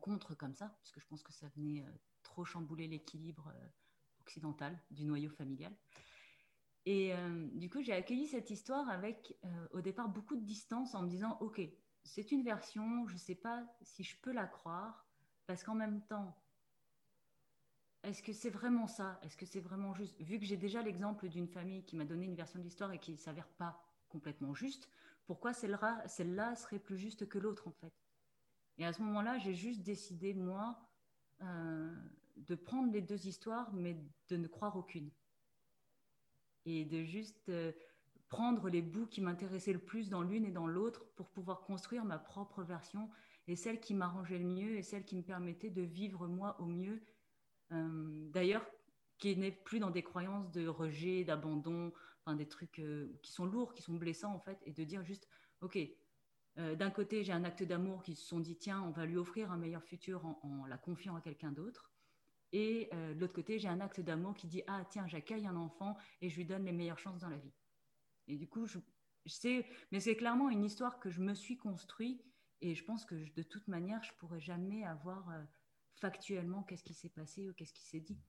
contre 0.00 0.34
comme 0.34 0.54
ça, 0.54 0.68
parce 0.80 0.92
que 0.92 1.00
je 1.00 1.06
pense 1.06 1.22
que 1.22 1.32
ça 1.32 1.46
venait 1.56 1.82
euh, 1.82 1.90
trop 2.22 2.44
chambouler 2.44 2.88
l'équilibre 2.88 3.52
euh, 4.24 4.30
occidental 4.30 4.78
du 4.90 5.04
noyau 5.04 5.30
familial. 5.30 5.72
Et 6.86 7.14
du 7.54 7.70
coup, 7.70 7.80
j'ai 7.80 7.94
accueilli 7.94 8.26
cette 8.26 8.50
histoire 8.50 8.90
avec, 8.90 9.34
au 9.72 9.80
départ, 9.80 10.08
beaucoup 10.10 10.36
de 10.36 10.44
distance 10.44 10.94
en 10.94 11.02
me 11.02 11.08
disant, 11.08 11.38
OK, 11.40 11.60
c'est 12.02 12.30
une 12.30 12.42
version, 12.42 13.06
je 13.08 13.14
ne 13.14 13.18
sais 13.18 13.34
pas 13.34 13.64
si 13.80 14.04
je 14.04 14.20
peux 14.20 14.32
la 14.32 14.46
croire, 14.46 15.06
parce 15.46 15.64
qu'en 15.64 15.74
même 15.74 16.02
temps, 16.06 16.36
est-ce 18.02 18.22
que 18.22 18.34
c'est 18.34 18.50
vraiment 18.50 18.86
ça? 18.86 19.18
Est-ce 19.22 19.36
que 19.38 19.46
c'est 19.46 19.60
vraiment 19.60 19.94
juste? 19.94 20.20
Vu 20.20 20.38
que 20.38 20.44
j'ai 20.44 20.58
déjà 20.58 20.82
l'exemple 20.82 21.30
d'une 21.30 21.48
famille 21.48 21.86
qui 21.86 21.96
m'a 21.96 22.04
donné 22.04 22.26
une 22.26 22.34
version 22.34 22.58
de 22.58 22.64
l'histoire 22.64 22.92
et 22.92 22.98
qui 22.98 23.12
ne 23.12 23.16
s'avère 23.16 23.48
pas 23.48 23.82
complètement 24.10 24.52
juste, 24.52 24.90
pourquoi 25.24 25.54
celle-là 25.54 26.54
serait 26.54 26.78
plus 26.78 26.98
juste 26.98 27.26
que 27.26 27.38
l'autre 27.38 27.66
en 27.66 27.72
fait? 27.72 27.94
Et 28.76 28.84
à 28.84 28.92
ce 28.92 29.00
moment-là, 29.00 29.38
j'ai 29.38 29.54
juste 29.54 29.82
décidé, 29.82 30.34
moi, 30.34 30.86
euh, 31.40 31.96
de 32.36 32.54
prendre 32.54 32.92
les 32.92 33.00
deux 33.00 33.26
histoires, 33.26 33.72
mais 33.72 33.96
de 34.28 34.36
ne 34.36 34.48
croire 34.48 34.76
aucune. 34.76 35.10
Et 36.66 36.84
de 36.84 37.02
juste 37.04 37.48
euh, 37.48 37.72
prendre 38.28 38.68
les 38.68 38.82
bouts 38.82 39.06
qui 39.06 39.20
m'intéressaient 39.20 39.72
le 39.72 39.78
plus 39.78 40.08
dans 40.08 40.22
l'une 40.22 40.44
et 40.44 40.50
dans 40.50 40.66
l'autre 40.66 41.04
pour 41.14 41.28
pouvoir 41.28 41.62
construire 41.62 42.04
ma 42.04 42.18
propre 42.18 42.62
version 42.62 43.10
et 43.46 43.56
celle 43.56 43.80
qui 43.80 43.94
m'arrangeait 43.94 44.38
le 44.38 44.46
mieux 44.46 44.76
et 44.76 44.82
celle 44.82 45.04
qui 45.04 45.16
me 45.16 45.22
permettait 45.22 45.70
de 45.70 45.82
vivre 45.82 46.26
moi 46.26 46.58
au 46.60 46.66
mieux 46.66 47.02
euh, 47.72 48.30
d'ailleurs, 48.30 48.66
qui 49.18 49.36
n'est 49.36 49.52
plus 49.52 49.78
dans 49.78 49.90
des 49.90 50.02
croyances 50.02 50.50
de 50.50 50.66
rejet, 50.66 51.24
d'abandon, 51.24 51.92
enfin, 52.24 52.36
des 52.36 52.48
trucs 52.48 52.78
euh, 52.78 53.18
qui 53.22 53.32
sont 53.32 53.46
lourds, 53.46 53.74
qui 53.74 53.82
sont 53.82 53.94
blessants 53.94 54.34
en 54.34 54.40
fait, 54.40 54.58
et 54.64 54.72
de 54.72 54.84
dire 54.84 55.04
juste, 55.04 55.28
ok, 55.60 55.78
d'un 56.56 56.90
côté 56.90 57.24
j'ai 57.24 57.32
un 57.32 57.42
acte 57.42 57.64
d'amour 57.64 58.04
qui 58.04 58.14
se 58.14 58.24
sont 58.24 58.38
dit, 58.38 58.56
tiens, 58.56 58.80
on 58.82 58.90
va 58.90 59.06
lui 59.06 59.16
offrir 59.16 59.50
un 59.50 59.56
meilleur 59.56 59.82
futur 59.82 60.24
en, 60.24 60.66
la 60.66 60.78
confiant 60.78 61.16
à 61.16 61.20
quelqu'un 61.20 61.50
d'autre. 61.50 61.90
Et 62.56 62.88
de 62.92 63.18
l'autre 63.18 63.32
côté, 63.32 63.58
j'ai 63.58 63.66
un 63.66 63.80
acte 63.80 64.00
d'amour 64.00 64.36
qui 64.36 64.46
dit 64.46 64.62
Ah, 64.68 64.84
tiens, 64.88 65.08
j'accueille 65.08 65.44
un 65.44 65.56
enfant 65.56 65.96
et 66.20 66.28
je 66.28 66.36
lui 66.36 66.44
donne 66.44 66.64
les 66.64 66.72
meilleures 66.72 67.00
chances 67.00 67.18
dans 67.18 67.28
la 67.28 67.36
vie. 67.36 67.52
Et 68.28 68.36
du 68.36 68.46
coup, 68.46 68.64
je, 68.64 68.78
sais, 69.26 69.66
mais 69.90 69.98
c'est 69.98 70.14
clairement 70.14 70.48
une 70.48 70.64
histoire 70.64 71.00
que 71.00 71.10
je 71.10 71.20
me 71.20 71.34
suis 71.34 71.58
construite 71.58 72.24
et 72.60 72.76
je 72.76 72.84
pense 72.84 73.04
que 73.04 73.16
de 73.34 73.42
toute 73.42 73.66
manière, 73.66 74.04
je 74.04 74.12
pourrais 74.14 74.40
jamais 74.40 74.84
avoir 74.84 75.26
factuellement 75.96 76.62
qu'est-ce 76.62 76.84
qui 76.84 76.94
s'est 76.94 77.08
passé 77.08 77.50
ou 77.50 77.54
qu'est-ce 77.54 77.72
qui 77.72 77.82
s'est 77.82 77.98
dit. 77.98 78.20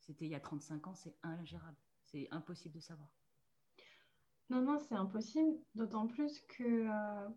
C'était 0.00 0.24
il 0.24 0.32
y 0.32 0.34
a 0.34 0.40
35 0.40 0.88
ans, 0.88 0.94
c'est 0.96 1.14
ingérable. 1.22 1.76
C'est 2.02 2.26
impossible 2.32 2.74
de 2.74 2.80
savoir. 2.80 3.08
Non, 4.50 4.62
non, 4.62 4.78
c'est 4.78 4.94
impossible, 4.94 5.56
d'autant 5.74 6.06
plus 6.06 6.40
que 6.48 6.88
euh, 6.88 7.28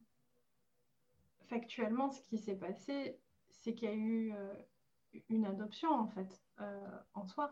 factuellement, 1.50 2.10
ce 2.10 2.22
qui 2.22 2.38
s'est 2.38 2.56
passé, 2.56 3.20
c'est 3.50 3.76
qu'il 3.76 3.90
y 3.90 3.92
a 3.92 3.96
eu 3.96 4.34
euh, 4.34 4.54
une 5.30 5.46
adoption, 5.46 5.92
en 5.94 6.08
fait, 6.08 6.42
euh, 6.60 6.88
en 7.14 7.26
soi. 7.26 7.52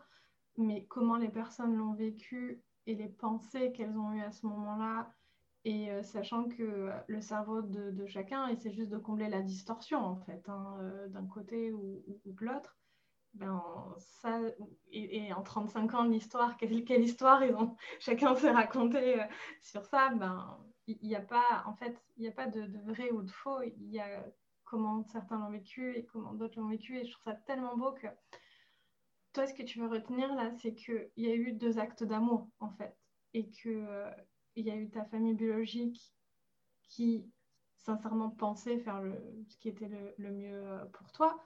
Mais 0.58 0.86
comment 0.86 1.17
les 1.17 1.30
personnes 1.30 1.76
l'ont 1.76 1.93
vécu 1.93 2.62
et 2.86 2.95
les 2.95 3.10
pensées 3.10 3.72
qu'elles 3.72 3.98
ont 3.98 4.13
eues 4.13 4.22
à 4.22 4.32
ce 4.32 4.45
moment-là, 4.48 5.13
et 5.65 5.91
euh, 5.91 6.02
sachant 6.02 6.45
que 6.45 6.63
euh, 6.63 6.91
le 7.08 7.22
cerveau 7.22 7.62
de, 7.62 8.06
chacun 8.08 8.48
essaie 8.48 8.72
juste 8.72 8.89
de 8.89 8.98
combler 8.98 9.30
la 9.30 9.41
distorsion, 9.41 10.00
en 10.00 10.17
fait, 10.17 10.48
hein, 10.48 10.78
d'un 11.10 11.28
côté 11.28 11.72
ou, 11.72 12.04
de 12.26 12.45
l'autre. 12.45 12.78
Ben, 13.36 13.62
ça, 14.00 14.39
et, 14.91 15.32
en 15.34 15.43
35 15.43 15.93
ans 15.93 16.04
l'histoire, 16.04 16.58
quelle, 16.58 16.84
quelle, 16.84 17.04
histoire 17.04 17.43
ils 17.43 17.54
ont, 17.54 17.76
chacun 18.00 18.36
s'est 18.36 18.50
raconté 18.50 19.22
sur 19.62 19.86
ça, 19.86 20.10
ben, 20.15 20.58
il 20.88 21.08
n'y 21.08 21.15
a 21.15 21.22
pas, 21.22 21.63
en 21.67 21.76
fait, 21.76 22.02
il 22.17 22.24
n'y 22.24 22.28
a 22.28 22.32
pas 22.32 22.48
de, 22.48 22.67
vrai 22.91 23.12
ou 23.12 23.22
de 23.22 23.30
faux, 23.30 23.62
il 23.62 23.91
y 23.91 24.00
a 24.00 24.26
comment 24.69 25.03
certains 25.03 25.39
l'ont 25.39 25.51
vécu 25.51 25.95
et 25.95 26.05
comment 26.05 26.34
d'autres 26.34 26.60
l'ont 26.60 26.67
vécu, 26.67 26.97
et 26.97 27.05
je 27.05 27.12
trouve 27.12 27.25
ça 27.25 27.36
tellement 27.45 27.77
beau 27.77 27.91
que 27.93 28.08
toi, 29.34 29.47
ce 29.47 29.53
que 29.53 29.63
tu 29.63 29.79
veux 29.79 29.88
retenir 29.88 30.34
là, 30.36 30.51
c'est 30.62 30.73
qu'il 30.73 31.10
y 31.17 31.27
a 31.27 31.36
eu 31.36 31.53
deux 31.53 31.79
actes 31.79 32.03
d'amour, 32.03 32.47
en 32.60 32.71
fait, 32.71 32.95
et 33.34 33.49
que 33.49 34.05
il 34.55 34.65
y 34.65 34.71
a 34.71 34.75
eu 34.75 34.89
ta 34.89 35.05
famille 35.05 35.34
biologique 35.34 36.13
qui, 36.84 37.32
sincèrement, 37.77 38.29
pensait 38.29 38.79
faire 38.79 39.01
le, 39.01 39.15
ce 39.47 39.58
qui 39.58 39.69
était 39.69 39.89
le, 40.17 40.32
mieux 40.32 40.67
euh, 40.67 40.86
pour 40.86 41.12
toi, 41.12 41.39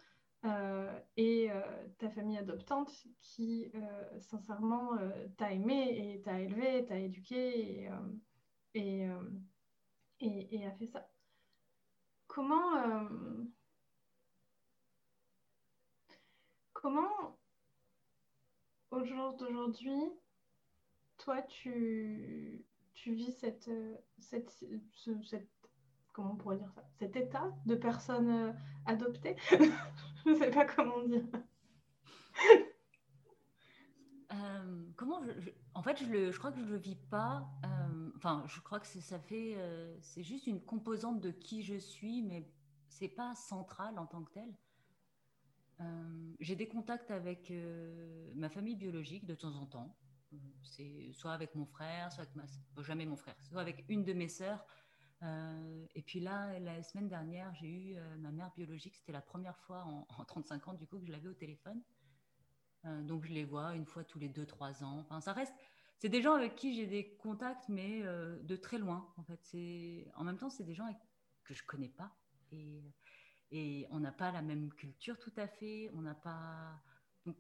euh, 0.46 1.00
et 1.16 1.52
euh, 1.52 1.62
ta 2.00 2.10
famille 2.10 2.38
adoptante 2.38 2.92
qui, 3.22 3.72
sincèrement, 4.20 4.92
t'a 5.38 5.54
aimé 5.54 6.16
et 6.16 6.22
t'a 6.22 6.40
élevé, 6.40 6.86
t'a 6.86 6.98
éduqué 6.98 7.90
et, 8.74 9.06
a 9.06 10.72
fait 10.72 10.88
ça. 10.88 11.08
Comment, 12.34 12.88
comment 16.74 17.38
au 18.90 19.04
jour 19.04 19.36
d'aujourd'hui, 19.36 20.10
toi, 21.20 21.44
tu, 21.44 22.66
tu 22.96 23.14
vis 23.14 23.34
cette, 23.34 23.68
euh, 23.68 23.96
cette, 24.18 24.52
comment 26.12 26.32
on 26.32 26.36
pourrait 26.36 26.58
dire 26.58 26.72
ça, 26.74 26.84
cet 26.98 27.16
état 27.16 27.56
de 27.68 27.76
personne 27.76 28.28
euh, 28.28 28.52
adoptée? 28.88 29.36
Je 30.26 30.30
ne 30.32 30.36
sais 30.36 30.50
pas 30.50 30.66
comment 30.66 31.04
dire. 31.04 31.22
Euh, 34.32 34.86
comment 34.96 35.22
en 35.76 35.84
fait, 35.84 35.98
je, 36.00 36.06
le, 36.06 36.32
je 36.32 36.40
crois 36.40 36.52
que 36.52 36.58
je 36.58 36.64
ne 36.64 36.70
le 36.72 36.78
vis 36.78 36.96
pas. 36.96 37.46
Enfin, 38.24 38.44
je 38.48 38.62
crois 38.62 38.80
que 38.80 38.88
ça 38.88 39.20
fait, 39.20 39.58
c'est 40.02 40.24
juste 40.24 40.48
une 40.48 40.62
composante 40.62 41.20
de 41.20 41.32
qui 41.32 41.62
je 41.62 41.76
suis, 41.76 42.22
mais 42.22 42.50
c'est 42.88 43.10
pas 43.10 43.36
central 43.36 44.00
en 44.00 44.06
tant 44.06 44.24
que 44.24 44.32
tel. 44.32 44.56
j'ai 46.40 46.56
des 46.56 46.70
contacts 46.70 47.12
avec 47.12 47.52
ma 48.36 48.50
famille 48.50 48.76
biologique 48.76 49.26
de 49.26 49.36
temps 49.36 49.56
en 49.56 49.66
temps. 49.66 49.98
C'est 50.64 51.12
soit 51.12 51.34
avec 51.34 51.54
mon 51.54 51.66
frère, 51.66 52.12
soit 52.12 52.24
avec 52.24 52.36
ma, 52.36 52.46
jamais 52.82 53.06
mon 53.06 53.18
frère, 53.18 53.36
soit 53.42 53.62
avec 53.62 53.84
une 53.90 54.06
de 54.06 54.14
mes 54.14 54.30
sœurs. 54.30 54.66
et 55.94 56.02
puis 56.02 56.22
là, 56.22 56.58
la 56.60 56.82
semaine 56.82 57.10
dernière, 57.10 57.54
j'ai 57.56 57.68
eu 57.68 57.98
ma 58.20 58.32
mère 58.32 58.52
biologique. 58.56 58.96
C'était 58.96 59.12
la 59.12 59.22
première 59.22 59.58
fois 59.58 59.84
en, 59.84 60.08
en, 60.18 60.24
35 60.24 60.70
ans 60.70 60.74
du 60.74 60.88
coup 60.88 60.98
que 60.98 61.06
je 61.06 61.12
l'avais 61.12 61.28
au 61.28 61.34
téléphone. 61.34 61.82
donc 62.86 63.26
je 63.26 63.34
les 63.34 63.44
vois 63.44 63.76
une 63.76 63.86
fois 63.86 64.06
tous 64.06 64.20
les 64.20 64.30
2-3 64.30 64.86
ans. 64.86 65.00
Enfin, 65.00 65.20
ça 65.20 65.34
reste 65.34 65.54
c'est 65.98 66.10
des 66.10 66.22
gens 66.22 66.34
avec 66.34 66.56
qui 66.56 66.74
j'ai 66.76 66.88
des 66.88 67.16
contacts, 67.16 67.70
mais 67.70 68.02
euh, 68.04 68.38
de 68.44 68.56
très 68.56 68.78
loin. 68.78 69.14
En 69.18 69.24
fait, 69.24 69.40
c'est 69.44 70.08
en 70.16 70.24
même 70.24 70.38
temps, 70.38 70.50
c'est 70.50 70.64
des 70.64 70.74
gens 70.74 70.88
que 71.44 71.54
je 71.54 71.64
connais 71.64 71.90
pas 71.90 72.16
et, 72.52 72.94
et 73.52 73.88
on 73.90 74.00
n'a 74.00 74.12
pas 74.12 74.32
la 74.32 74.42
même 74.42 74.72
culture 74.74 75.18
tout 75.20 75.34
à 75.38 75.48
fait. 75.48 75.90
On 75.94 76.02
n'a 76.02 76.16
pas. 76.16 76.82
Donc, 77.26 77.38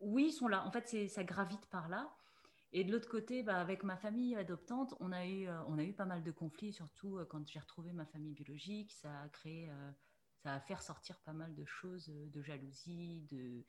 oui, 0.00 0.28
ils 0.28 0.32
sont 0.32 0.48
là. 0.48 0.64
En 0.66 0.70
fait, 0.70 0.88
c'est 0.88 1.08
ça 1.08 1.24
gravite 1.24 1.66
par 1.66 1.88
là. 1.88 2.14
Et 2.72 2.84
de 2.84 2.92
l'autre 2.92 3.08
côté, 3.08 3.42
bah, 3.42 3.60
avec 3.60 3.82
ma 3.82 3.96
famille 3.96 4.36
adoptante, 4.36 4.94
on 5.00 5.10
a 5.12 5.26
eu, 5.26 5.48
euh, 5.48 5.62
on 5.68 5.78
a 5.78 5.84
eu 5.84 5.94
pas 5.94 6.04
mal 6.04 6.22
de 6.22 6.30
conflits, 6.30 6.72
surtout 6.72 7.16
euh, 7.16 7.24
quand 7.24 7.46
j'ai 7.48 7.58
retrouvé 7.58 7.92
ma 7.92 8.04
famille 8.06 8.32
biologique. 8.32 8.92
Ça 8.92 9.20
a 9.20 9.28
créé, 9.28 9.70
ça 10.42 10.54
a 10.54 10.60
fait 10.60 10.74
ressortir 10.74 11.18
pas 11.20 11.32
mal 11.32 11.54
de 11.54 11.64
choses, 11.64 12.08
de 12.08 12.42
jalousie, 12.42 13.26
de 13.30 13.64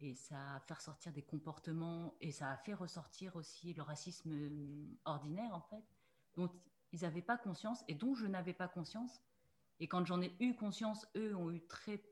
et 0.00 0.14
ça 0.14 0.54
a 0.54 0.60
fait 0.60 0.74
ressortir 0.74 1.12
des 1.12 1.22
comportements 1.22 2.14
et 2.20 2.30
ça 2.30 2.50
a 2.50 2.56
fait 2.56 2.74
ressortir 2.74 3.34
aussi 3.36 3.74
le 3.74 3.82
racisme 3.82 4.30
euh, 4.30 4.86
ordinaire 5.04 5.54
en 5.54 5.60
fait 5.60 5.84
dont 6.34 6.50
ils 6.92 7.02
n'avaient 7.02 7.22
pas 7.22 7.36
conscience 7.36 7.84
et 7.88 7.94
dont 7.94 8.14
je 8.14 8.26
n'avais 8.26 8.54
pas 8.54 8.68
conscience. 8.68 9.20
Et 9.80 9.88
quand 9.88 10.04
j'en 10.06 10.22
ai 10.22 10.34
eu 10.40 10.54
conscience 10.54 11.06
eux 11.16 11.34
ont 11.34 11.50
eu 11.50 11.60
très 11.66 12.02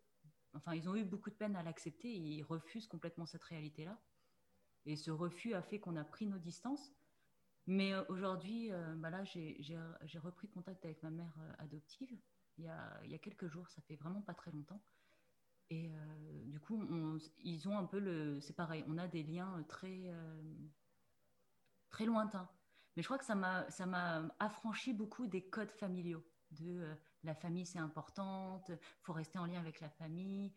enfin 0.54 0.74
ils 0.74 0.88
ont 0.88 0.96
eu 0.96 1.04
beaucoup 1.04 1.30
de 1.30 1.34
peine 1.36 1.54
à 1.56 1.62
l'accepter 1.62 2.12
ils 2.12 2.42
refusent 2.42 2.86
complètement 2.86 3.26
cette 3.26 3.44
réalité 3.44 3.84
là 3.84 3.98
et 4.84 4.96
ce 4.96 5.10
refus 5.10 5.54
a 5.54 5.62
fait 5.62 5.80
qu'on 5.80 5.96
a 5.96 6.04
pris 6.04 6.26
nos 6.26 6.38
distances. 6.38 6.92
Mais 7.66 7.92
euh, 7.92 8.04
aujourd'hui 8.08 8.72
euh, 8.72 8.94
bah 8.96 9.10
là 9.10 9.22
j'ai 9.24 10.18
repris 10.18 10.48
contact 10.48 10.84
avec 10.84 11.02
ma 11.02 11.10
mère 11.10 11.34
adoptive 11.58 12.18
il 12.58 12.64
y 12.64 12.68
a 13.14 13.18
quelques 13.18 13.48
jours 13.48 13.68
ça 13.68 13.82
fait 13.82 13.96
vraiment 13.96 14.22
pas 14.22 14.32
très 14.32 14.50
longtemps 14.50 14.82
et 15.70 15.90
euh, 15.90 16.44
du 16.46 16.60
coup, 16.60 16.82
ils 17.42 17.68
ont 17.68 17.76
un 17.76 17.84
peu 17.84 17.98
le. 17.98 18.40
C'est 18.40 18.54
pareil, 18.54 18.84
on 18.88 18.98
a 18.98 19.08
des 19.08 19.22
liens 19.22 19.64
très, 19.68 20.02
euh, 20.06 20.42
très 21.90 22.06
lointains. 22.06 22.48
Mais 22.94 23.02
je 23.02 23.08
crois 23.08 23.18
que 23.18 23.24
ça 23.24 23.34
m'a 23.34 24.28
affranchi 24.38 24.92
beaucoup 24.92 25.26
des 25.26 25.42
codes 25.42 25.72
familiaux. 25.72 26.24
De 26.52 26.64
euh, 26.64 26.94
la 27.24 27.34
famille, 27.34 27.66
c'est 27.66 27.80
importante, 27.80 28.68
il 28.70 28.78
faut 29.02 29.12
rester 29.12 29.38
en 29.38 29.46
lien 29.46 29.58
avec 29.58 29.80
la 29.80 29.90
famille. 29.90 30.52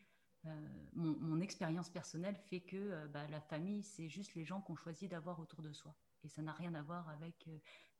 mon, 0.94 1.42
expérience 1.42 1.90
personnelle 1.90 2.36
fait 2.36 2.62
que 2.62 3.08
bah, 3.08 3.28
la 3.28 3.42
famille, 3.42 3.84
c'est 3.84 4.08
juste 4.08 4.36
les 4.36 4.46
gens 4.46 4.62
qu'on 4.62 4.76
choisit 4.76 5.10
d'avoir 5.10 5.40
autour 5.40 5.62
de 5.62 5.74
soi. 5.74 5.96
Et 6.24 6.30
ça 6.30 6.42
n'a 6.42 6.54
rien 6.54 6.76
à 6.76 6.84
voir 6.84 7.10
avec 7.10 7.50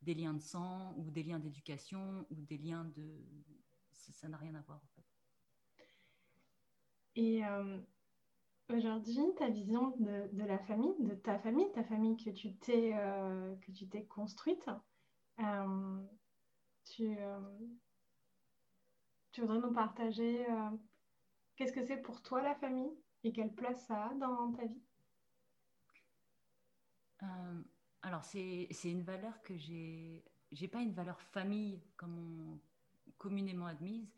des 0.02 0.14
liens 0.14 0.34
de 0.34 0.40
sang 0.40 0.94
ou 0.96 1.10
des 1.10 1.22
liens 1.22 1.40
d'éducation 1.40 2.26
ou 2.30 2.42
des 2.42 2.58
liens 2.58 2.84
de. 2.84 3.26
Ça 3.92 4.28
n'a 4.28 4.36
rien 4.38 4.54
à 4.54 4.62
voir. 4.62 4.80
Et 7.16 7.44
euh, 7.44 7.78
aujourd'hui, 8.68 9.22
ta 9.36 9.48
vision 9.48 9.94
de, 9.98 10.44
la 10.44 10.58
famille, 10.58 10.94
de 11.00 11.14
ta 11.14 11.38
famille, 11.38 11.70
ta 11.72 11.84
famille 11.84 12.16
que 12.16 12.30
tu 12.30 12.54
t'es 12.54 12.92
euh, 12.94 13.54
que 13.56 13.72
tu 13.72 13.88
t'es 13.88 14.04
construite, 14.04 14.68
euh, 15.40 15.98
tu, 16.84 17.16
tu 19.32 19.40
voudrais 19.40 19.58
nous 19.58 19.72
partager 19.72 20.46
qu'est-ce 21.56 21.72
que 21.72 21.84
c'est 21.84 21.98
pour 21.98 22.22
toi 22.22 22.42
la 22.42 22.54
famille 22.54 22.92
et 23.24 23.32
quelle 23.32 23.52
place 23.52 23.86
ça 23.86 24.06
a 24.06 24.14
dans 24.14 24.52
ta 24.52 24.64
vie? 24.64 24.82
Alors, 28.02 28.24
c'est 28.24 28.68
une 28.84 29.02
valeur 29.02 29.42
que 29.42 29.56
j'ai. 29.56 30.24
J'ai 30.52 30.68
pas 30.68 30.80
une 30.80 30.92
valeur 30.92 31.20
famille 31.20 31.80
comme 31.96 32.58
communément 33.18 33.66
admise. 33.66 34.10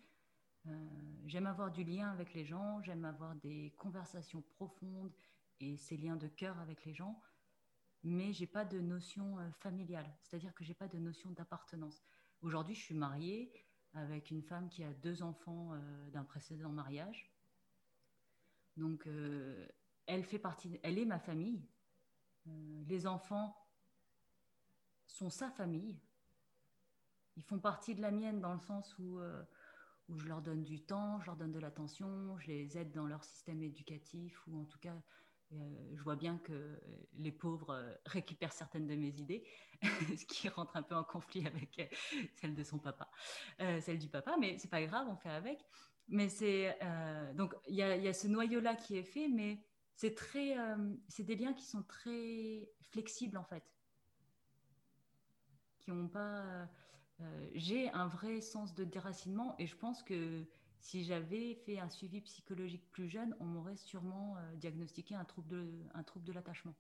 Euh, 0.66 0.88
j'aime 1.26 1.46
avoir 1.46 1.72
du 1.72 1.82
lien 1.82 2.10
avec 2.10 2.34
les 2.34 2.44
gens, 2.44 2.80
j'aime 2.82 3.04
avoir 3.04 3.34
des 3.36 3.74
conversations 3.78 4.42
profondes 4.42 5.12
et 5.60 5.76
ces 5.76 5.96
liens 5.96 6.16
de 6.16 6.28
cœur 6.28 6.58
avec 6.60 6.84
les 6.84 6.94
gens, 6.94 7.20
mais 8.04 8.32
j'ai 8.32 8.46
pas 8.46 8.64
de 8.64 8.80
notion 8.80 9.38
euh, 9.38 9.50
familiale, 9.58 10.08
c'est-à-dire 10.22 10.54
que 10.54 10.62
j'ai 10.64 10.74
pas 10.74 10.88
de 10.88 10.98
notion 10.98 11.30
d'appartenance. 11.32 12.02
Aujourd'hui, 12.42 12.74
je 12.74 12.82
suis 12.82 12.94
mariée 12.94 13.52
avec 13.94 14.30
une 14.30 14.42
femme 14.42 14.68
qui 14.68 14.84
a 14.84 14.92
deux 14.92 15.22
enfants 15.22 15.74
euh, 15.74 16.10
d'un 16.10 16.24
précédent 16.24 16.70
mariage. 16.70 17.30
Donc, 18.76 19.06
elle 20.06 20.24
fait 20.24 20.38
partie, 20.38 20.80
elle 20.82 20.98
est 20.98 21.04
ma 21.04 21.18
famille. 21.18 21.68
les 22.46 23.06
enfants 23.06 23.54
sont 25.06 25.28
sa 25.28 25.50
famille. 25.50 26.00
Ils 27.36 27.42
font 27.42 27.58
partie 27.58 27.94
de 27.94 28.00
la 28.00 28.10
mienne 28.10 28.40
dans 28.40 28.54
le 28.54 28.60
sens 28.60 28.98
où 28.98 29.20
où 30.08 30.18
je 30.18 30.26
leur 30.26 30.42
donne 30.42 30.64
du 30.64 30.80
temps, 30.80 31.20
je 31.20 31.26
leur 31.26 31.36
donne 31.36 31.52
de 31.52 31.58
l'attention, 31.58 32.36
je 32.38 32.48
les 32.48 32.78
aide 32.78 32.92
dans 32.92 33.06
leur 33.06 33.24
système 33.24 33.62
éducatif, 33.62 34.46
ou 34.46 34.60
en 34.60 34.64
tout 34.64 34.78
cas, 34.78 34.96
euh, 35.54 35.56
je 35.94 36.02
vois 36.02 36.16
bien 36.16 36.38
que 36.38 36.80
les 37.14 37.32
pauvres 37.32 37.70
euh, 37.70 37.94
récupèrent 38.06 38.52
certaines 38.52 38.86
de 38.86 38.94
mes 38.94 39.20
idées, 39.20 39.44
ce 39.82 40.24
qui 40.26 40.48
rentre 40.48 40.76
un 40.76 40.82
peu 40.82 40.94
en 40.94 41.04
conflit 41.04 41.46
avec 41.46 41.78
euh, 41.78 41.86
celle 42.34 42.54
de 42.54 42.64
son 42.64 42.78
papa, 42.78 43.10
celle 43.58 43.98
du 43.98 44.08
papa, 44.08 44.36
mais 44.40 44.58
c'est 44.58 44.70
pas 44.70 44.82
grave, 44.82 45.08
on 45.10 45.16
fait 45.16 45.30
avec. 45.30 45.64
Mais 46.08 46.28
c'est 46.28 46.76
donc 47.34 47.54
il 47.68 47.74
y, 47.74 47.78
y, 47.78 48.08
a 48.08 48.12
ce 48.12 48.26
noyau-là 48.26 48.74
qui 48.74 48.96
est 48.96 49.04
fait, 49.04 49.28
mais 49.28 49.64
c'est 49.94 50.14
très, 50.14 50.56
c'est 51.08 51.22
des 51.22 51.36
liens 51.36 51.52
qui 51.52 51.64
sont 51.64 51.84
très 51.84 52.68
flexibles 52.90 53.38
en 53.38 53.44
fait, 53.44 53.62
qui 55.78 55.92
n'ont 55.92 56.08
pas 56.08 56.68
euh, 57.22 57.50
j'ai 57.54 57.90
un 57.90 58.06
vrai 58.06 58.40
sens 58.40 58.74
de 58.74 58.84
déracinement 58.84 59.54
et 59.58 59.66
je 59.66 59.76
pense 59.76 60.02
que 60.02 60.44
si 60.80 61.04
j'avais 61.04 61.54
fait 61.54 61.78
un 61.78 61.88
suivi 61.88 62.20
psychologique 62.20 62.90
plus 62.90 63.08
jeune, 63.08 63.36
on 63.38 63.44
m'aurait 63.44 63.76
sûrement 63.76 64.36
euh, 64.36 64.56
diagnostiqué 64.56 65.14
un 65.14 65.24
trouble 65.24 65.48
de, 65.48 65.86
un 65.94 66.02
trouble 66.02 66.24
de 66.24 66.32
l'attachement. 66.32 66.74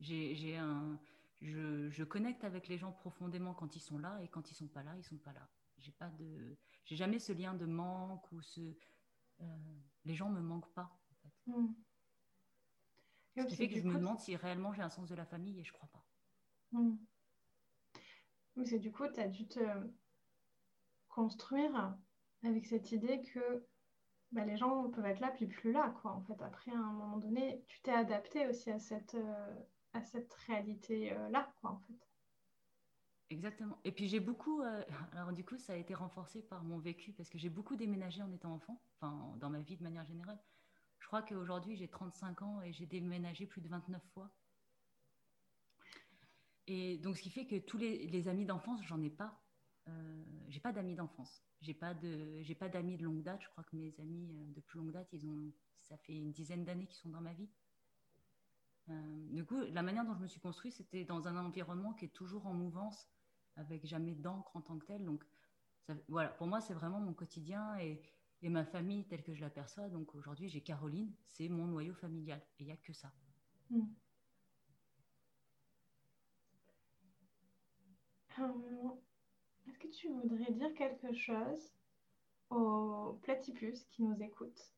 J'ai 0.00 0.56
un, 0.56 1.00
je, 1.40 1.88
je, 1.88 2.04
connecte 2.04 2.44
avec 2.44 2.68
les 2.68 2.76
gens 2.76 2.92
profondément 2.92 3.54
quand 3.54 3.76
ils 3.76 3.80
sont 3.80 3.96
là 3.96 4.20
et 4.22 4.28
quand 4.28 4.50
ils 4.50 4.54
sont 4.54 4.66
pas 4.66 4.82
là, 4.82 4.94
ils 4.98 5.04
sont 5.04 5.16
pas 5.16 5.32
là. 5.32 5.48
J'ai 5.78 5.92
pas 5.92 6.10
de, 6.10 6.58
j'ai 6.84 6.96
jamais 6.96 7.18
ce 7.18 7.32
lien 7.32 7.54
de 7.54 7.64
manque 7.64 8.30
ou 8.32 8.42
ce, 8.42 8.60
euh, 8.60 9.44
les 10.04 10.14
gens 10.14 10.28
me 10.28 10.40
manquent 10.40 10.72
pas. 10.74 10.90
En 11.10 11.14
fait. 11.22 11.50
Hmm. 11.50 11.74
Ce 13.36 13.46
qui 13.46 13.56
fait 13.56 13.68
que 13.68 13.80
je 13.80 13.86
me 13.86 13.94
demande 13.94 14.20
si 14.20 14.36
réellement 14.36 14.72
j'ai 14.72 14.82
un 14.82 14.90
sens 14.90 15.08
de 15.08 15.14
la 15.14 15.24
famille 15.24 15.58
et 15.58 15.64
je 15.64 15.72
crois 15.72 15.88
pas. 15.88 16.04
Hmm. 16.72 16.96
Parce 18.54 18.70
que 18.70 18.76
du 18.76 18.92
coup, 18.92 19.06
tu 19.08 19.20
as 19.20 19.28
dû 19.28 19.46
te 19.46 19.60
construire 21.08 21.96
avec 22.42 22.66
cette 22.66 22.92
idée 22.92 23.22
que 23.22 23.66
bah, 24.32 24.44
les 24.44 24.56
gens 24.56 24.90
peuvent 24.90 25.06
être 25.06 25.20
là 25.20 25.30
puis 25.30 25.46
plus 25.46 25.72
là. 25.72 25.94
Quoi. 26.02 26.12
En 26.12 26.22
fait, 26.22 26.40
après, 26.42 26.72
à 26.72 26.78
un 26.78 26.92
moment 26.92 27.18
donné, 27.18 27.64
tu 27.68 27.80
t'es 27.82 27.92
adapté 27.92 28.46
aussi 28.48 28.70
à 28.70 28.78
cette, 28.78 29.14
euh, 29.14 29.54
à 29.92 30.02
cette 30.02 30.32
réalité-là. 30.46 31.52
quoi, 31.60 31.70
en 31.70 31.78
fait. 31.78 32.08
Exactement. 33.30 33.78
Et 33.84 33.92
puis 33.92 34.06
j'ai 34.06 34.20
beaucoup, 34.20 34.60
euh, 34.62 34.82
alors 35.12 35.32
du 35.32 35.44
coup, 35.44 35.56
ça 35.56 35.72
a 35.72 35.76
été 35.76 35.94
renforcé 35.94 36.42
par 36.42 36.62
mon 36.62 36.78
vécu 36.78 37.12
parce 37.12 37.28
que 37.30 37.38
j'ai 37.38 37.48
beaucoup 37.48 37.74
déménagé 37.74 38.22
en 38.22 38.30
étant 38.30 38.52
enfant, 38.52 38.80
enfin 39.00 39.34
dans 39.38 39.50
ma 39.50 39.60
vie 39.60 39.76
de 39.76 39.82
manière 39.82 40.04
générale. 40.04 40.38
Je 40.98 41.06
crois 41.06 41.22
qu'aujourd'hui 41.22 41.76
j'ai 41.76 41.88
35 41.88 42.42
ans 42.42 42.62
et 42.62 42.72
j'ai 42.72 42.86
déménagé 42.86 43.46
plus 43.46 43.60
de 43.60 43.68
29 43.68 44.02
fois. 44.12 44.30
Et 46.66 46.98
donc, 46.98 47.16
ce 47.16 47.22
qui 47.22 47.30
fait 47.30 47.46
que 47.46 47.56
tous 47.56 47.78
les, 47.78 48.28
amis 48.28 48.46
d'enfance, 48.46 48.80
j'en 48.84 49.00
ai 49.02 49.10
pas. 49.10 49.40
Euh, 49.88 50.24
j'ai 50.48 50.60
pas 50.60 50.72
d'amis 50.72 50.94
d'enfance. 50.94 51.42
J'ai 51.60 51.74
pas 51.74 51.92
de, 51.92 52.40
j'ai 52.42 52.54
pas 52.54 52.68
d'amis 52.68 52.96
de 52.96 53.04
longue 53.04 53.22
date. 53.22 53.42
Je 53.42 53.48
crois 53.48 53.64
que 53.64 53.76
mes 53.76 53.94
amis 54.00 54.34
euh, 54.34 54.52
de 54.52 54.60
plus 54.60 54.78
longue 54.78 54.92
date, 54.92 55.08
ils 55.12 55.26
ont, 55.26 55.52
ça 55.82 55.96
fait 55.98 56.16
une 56.16 56.32
dizaine 56.32 56.64
d'années 56.64 56.86
qu'ils 56.86 56.96
sont 56.96 57.10
dans 57.10 57.20
ma 57.20 57.34
vie. 57.34 57.50
Euh, 58.88 59.26
du 59.30 59.44
coup, 59.44 59.60
la 59.72 59.82
manière 59.82 60.04
dont 60.04 60.14
je 60.14 60.20
me 60.20 60.26
suis 60.26 60.40
construit, 60.40 60.72
c'était 60.72 61.04
dans 61.04 61.28
un 61.28 61.36
environnement 61.36 61.92
qui 61.92 62.06
est 62.06 62.14
toujours 62.14 62.46
en 62.46 62.54
mouvance, 62.54 63.08
avec 63.56 63.86
jamais 63.86 64.14
d'encre 64.14 64.56
en 64.56 64.62
tant 64.62 64.78
que 64.78 64.86
tel. 64.86 65.04
Donc, 65.04 65.24
voilà, 66.08 66.30
pour 66.30 66.46
moi, 66.46 66.62
c'est 66.62 66.74
vraiment 66.74 67.00
mon 67.00 67.12
quotidien 67.12 67.78
et, 67.78 68.00
et, 68.40 68.48
ma 68.48 68.64
famille 68.64 69.06
telle 69.06 69.22
que 69.22 69.34
je 69.34 69.42
l'aperçois. 69.42 69.90
Donc, 69.90 70.14
aujourd'hui, 70.14 70.48
j'ai 70.48 70.62
Caroline, 70.62 71.12
c'est 71.26 71.48
mon 71.48 71.66
noyau 71.66 71.94
familial, 71.94 72.40
et 72.58 72.62
il 72.62 72.66
n'y 72.66 72.72
a 72.72 72.76
que 72.76 72.94
ça. 72.94 73.12
Mm. 73.68 73.82
Euh, 78.38 78.88
est-ce 79.68 79.78
que 79.78 79.88
tu 79.88 80.08
voudrais 80.08 80.52
dire 80.52 80.72
quelque 80.74 81.12
chose 81.12 81.72
aux 82.50 83.18
platypus 83.22 83.84
qui 83.84 84.02
nous 84.02 84.20
écoutent 84.22 84.72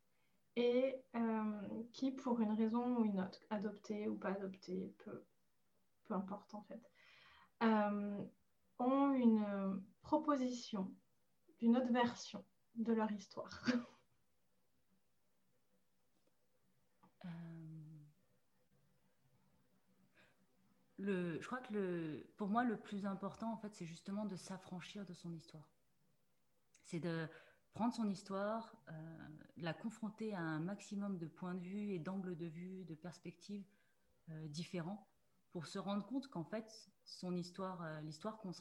et 0.56 0.96
euh, 1.14 1.84
qui, 1.92 2.12
pour 2.12 2.40
une 2.40 2.52
raison 2.52 2.98
ou 2.98 3.04
une 3.04 3.20
autre, 3.20 3.40
adoptés 3.50 4.08
ou 4.08 4.16
pas 4.16 4.30
adoptés, 4.30 4.92
peu, 4.98 5.24
peu 6.04 6.14
importe 6.14 6.54
en 6.54 6.62
fait, 6.62 6.90
euh, 7.62 8.24
ont 8.78 9.12
une 9.12 9.82
proposition 10.02 10.92
d'une 11.58 11.76
autre 11.76 11.92
version 11.92 12.44
de 12.76 12.92
leur 12.92 13.10
histoire 13.12 13.66
euh, 17.24 17.28
Je 21.12 21.46
crois 21.46 21.60
que 21.60 22.26
pour 22.36 22.48
moi, 22.48 22.64
le 22.64 22.76
plus 22.76 23.06
important, 23.06 23.52
en 23.52 23.56
fait, 23.56 23.74
c'est 23.74 23.86
justement 23.86 24.24
de 24.24 24.36
s'affranchir 24.36 25.04
de 25.06 25.14
son 25.14 25.32
histoire. 25.32 25.68
C'est 26.84 27.00
de 27.00 27.28
prendre 27.76 27.92
son 27.94 28.08
histoire, 28.08 28.74
euh, 28.88 28.92
la 29.58 29.74
confronter 29.74 30.34
à 30.34 30.40
un 30.40 30.60
maximum 30.60 31.18
de 31.18 31.26
points 31.26 31.54
de 31.54 31.62
vue 31.62 31.90
et 31.92 31.98
d'angles 31.98 32.34
de 32.34 32.46
vue, 32.46 32.84
de 32.86 32.94
perspectives 32.94 33.66
euh, 34.30 34.48
différents, 34.48 35.06
pour 35.50 35.66
se 35.66 35.78
rendre 35.78 36.06
compte 36.06 36.28
qu'en 36.28 36.44
fait, 36.44 36.90
son 37.04 37.36
histoire, 37.36 37.82
euh, 37.82 38.00
qu'on 38.40 38.52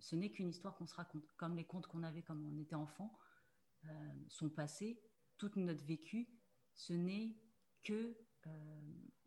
ce 0.00 0.16
n'est 0.16 0.30
qu'une 0.30 0.48
histoire 0.48 0.74
qu'on 0.74 0.86
se 0.86 0.94
raconte, 0.96 1.32
comme 1.36 1.54
les 1.54 1.64
contes 1.64 1.86
qu'on 1.86 2.02
avait 2.02 2.22
quand 2.22 2.36
on 2.36 2.58
était 2.58 2.74
enfant, 2.74 3.16
son 4.26 4.50
passé, 4.50 5.00
toute 5.38 5.54
notre 5.54 5.84
vécu, 5.84 6.28
ce 6.74 6.92
n'est 6.92 7.36
que 7.84 8.16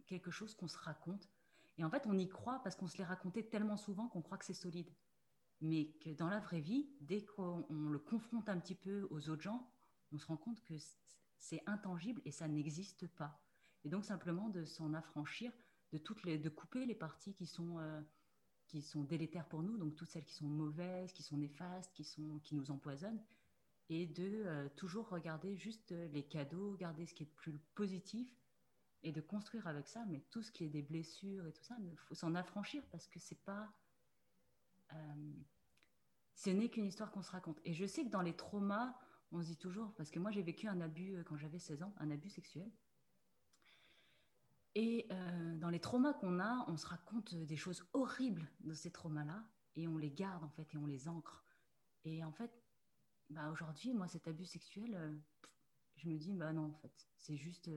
quelque 0.05 0.31
chose 0.31 0.53
qu'on 0.53 0.67
se 0.67 0.77
raconte. 0.77 1.29
Et 1.79 1.83
en 1.83 1.89
fait, 1.89 2.05
on 2.05 2.17
y 2.17 2.27
croit 2.27 2.61
parce 2.63 2.75
qu'on 2.75 2.87
se 2.87 2.97
l'est 2.97 3.05
raconté 3.05 3.49
tellement 3.49 3.77
souvent 3.77 4.07
qu'on 4.07 4.21
croit 4.21 4.37
que 4.37 4.45
c'est 4.45 4.53
solide 4.53 4.91
mais 5.61 5.91
que 6.01 6.11
dans 6.11 6.29
la 6.29 6.39
vraie 6.39 6.61
vie, 6.61 6.89
dès 7.01 7.25
qu'on 7.25 7.65
le 7.69 7.99
confronte 7.99 8.49
un 8.49 8.59
petit 8.59 8.75
peu 8.75 9.07
aux 9.11 9.29
autres 9.29 9.41
gens, 9.41 9.69
on 10.11 10.17
se 10.17 10.25
rend 10.25 10.37
compte 10.37 10.63
que 10.63 10.75
c'est 11.37 11.61
intangible 11.65 12.21
et 12.25 12.31
ça 12.31 12.47
n'existe 12.47 13.07
pas. 13.07 13.41
Et 13.83 13.89
donc 13.89 14.05
simplement 14.05 14.49
de 14.49 14.65
s'en 14.65 14.93
affranchir, 14.93 15.51
de, 15.91 15.97
toutes 15.97 16.23
les, 16.23 16.37
de 16.37 16.49
couper 16.49 16.85
les 16.85 16.95
parties 16.95 17.33
qui 17.33 17.45
sont, 17.45 17.79
euh, 17.79 18.01
qui 18.67 18.81
sont 18.81 19.03
délétères 19.03 19.47
pour 19.47 19.63
nous, 19.63 19.77
donc 19.77 19.95
toutes 19.95 20.09
celles 20.09 20.25
qui 20.25 20.33
sont 20.33 20.47
mauvaises, 20.47 21.11
qui 21.11 21.23
sont 21.23 21.37
néfastes, 21.37 21.93
qui, 21.93 22.03
sont, 22.03 22.39
qui 22.39 22.55
nous 22.55 22.71
empoisonnent, 22.71 23.21
et 23.89 24.05
de 24.05 24.43
euh, 24.45 24.69
toujours 24.75 25.09
regarder 25.09 25.57
juste 25.57 25.91
les 25.91 26.23
cadeaux, 26.23 26.71
regarder 26.71 27.05
ce 27.05 27.13
qui 27.13 27.23
est 27.23 27.25
le 27.25 27.31
plus 27.35 27.59
positif, 27.75 28.33
et 29.03 29.11
de 29.11 29.21
construire 29.21 29.67
avec 29.67 29.87
ça, 29.87 30.05
mais 30.07 30.21
tout 30.29 30.41
ce 30.41 30.51
qui 30.51 30.65
est 30.65 30.69
des 30.69 30.81
blessures 30.81 31.45
et 31.47 31.53
tout 31.53 31.63
ça, 31.63 31.75
il 31.79 31.97
faut 31.97 32.15
s'en 32.15 32.35
affranchir 32.35 32.83
parce 32.91 33.07
que 33.07 33.19
c'est 33.19 33.43
pas 33.43 33.71
euh, 34.93 35.33
ce 36.35 36.49
n'est 36.49 36.69
qu'une 36.69 36.85
histoire 36.85 37.11
qu'on 37.11 37.21
se 37.21 37.31
raconte. 37.31 37.59
Et 37.65 37.73
je 37.73 37.85
sais 37.85 38.03
que 38.03 38.09
dans 38.09 38.21
les 38.21 38.35
traumas, 38.35 38.97
on 39.31 39.41
se 39.41 39.47
dit 39.47 39.57
toujours, 39.57 39.93
parce 39.95 40.09
que 40.09 40.19
moi 40.19 40.31
j'ai 40.31 40.41
vécu 40.41 40.67
un 40.67 40.81
abus 40.81 41.15
euh, 41.15 41.23
quand 41.23 41.37
j'avais 41.37 41.59
16 41.59 41.83
ans, 41.83 41.93
un 41.97 42.09
abus 42.11 42.29
sexuel. 42.29 42.71
Et 44.75 45.07
euh, 45.11 45.55
dans 45.57 45.69
les 45.69 45.79
traumas 45.79 46.13
qu'on 46.13 46.39
a, 46.39 46.65
on 46.69 46.77
se 46.77 46.85
raconte 46.85 47.35
des 47.35 47.57
choses 47.57 47.83
horribles 47.93 48.49
de 48.61 48.73
ces 48.73 48.91
traumas-là, 48.91 49.43
et 49.75 49.87
on 49.87 49.97
les 49.97 50.11
garde 50.11 50.43
en 50.43 50.49
fait, 50.49 50.73
et 50.73 50.77
on 50.77 50.85
les 50.85 51.07
ancre. 51.07 51.43
Et 52.05 52.23
en 52.23 52.31
fait, 52.31 52.51
bah, 53.29 53.49
aujourd'hui, 53.51 53.93
moi 53.93 54.07
cet 54.07 54.27
abus 54.27 54.45
sexuel, 54.45 55.21
je 55.97 56.07
me 56.07 56.17
dis, 56.17 56.33
bah 56.33 56.53
non, 56.53 56.67
en 56.67 56.73
fait, 56.73 57.09
c'est 57.17 57.35
juste, 57.35 57.69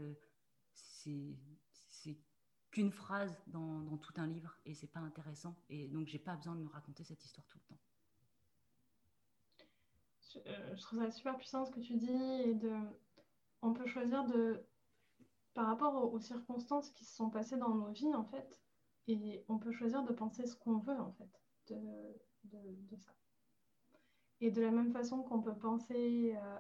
c'est 1.03 2.17
qu'une 2.71 2.91
phrase 2.91 3.37
dans, 3.47 3.97
tout 3.99 4.15
un 4.17 4.27
livre 4.27 4.57
et 4.65 4.75
c'est 4.75 4.87
pas 4.87 5.01
intéressant. 5.01 5.55
Et 5.69 5.89
donc, 5.89 6.09
j'ai 6.09 6.19
pas 6.19 6.37
besoin 6.37 6.55
de 6.55 6.63
me 6.63 6.69
raconter 6.69 7.05
cette 7.05 7.25
histoire 7.25 7.47
tout 7.47 7.59
le 7.59 7.75
temps. 7.75 7.81
Je, 10.33 10.39
euh, 10.47 10.77
trouve 10.77 10.99
ça 11.01 11.11
super 11.11 11.37
puissant 11.37 11.65
ce 11.67 11.71
que 11.71 11.81
tu 11.81 11.97
dis 11.97 12.43
et 12.45 12.55
de, 12.55 12.73
on 13.61 13.75
peut 13.75 13.87
choisir 13.87 14.25
de, 14.25 14.65
par 15.53 15.67
rapport 15.67 16.13
aux, 16.13 16.19
circonstances 16.19 16.91
qui 16.91 17.05
se 17.05 17.15
sont 17.15 17.29
passées 17.29 17.59
dans 17.59 17.75
nos 17.75 17.93
vies 17.93 18.15
en 18.15 18.25
fait, 18.25 18.59
et 19.09 19.45
on 19.49 19.59
peut 19.59 19.73
choisir 19.73 20.03
de 20.05 20.13
penser 20.13 20.47
ce 20.47 20.57
qu'on 20.57 20.79
veut 20.79 20.99
en 20.99 21.13
fait 21.13 21.43
de, 21.69 21.77
de, 22.45 22.97
ça. 22.97 23.13
Et 24.41 24.51
de 24.51 24.63
la 24.63 24.71
même 24.71 24.93
façon 24.93 25.23
qu'on 25.23 25.43
peut 25.43 25.55
penser 25.55 26.35
euh, 26.37 26.59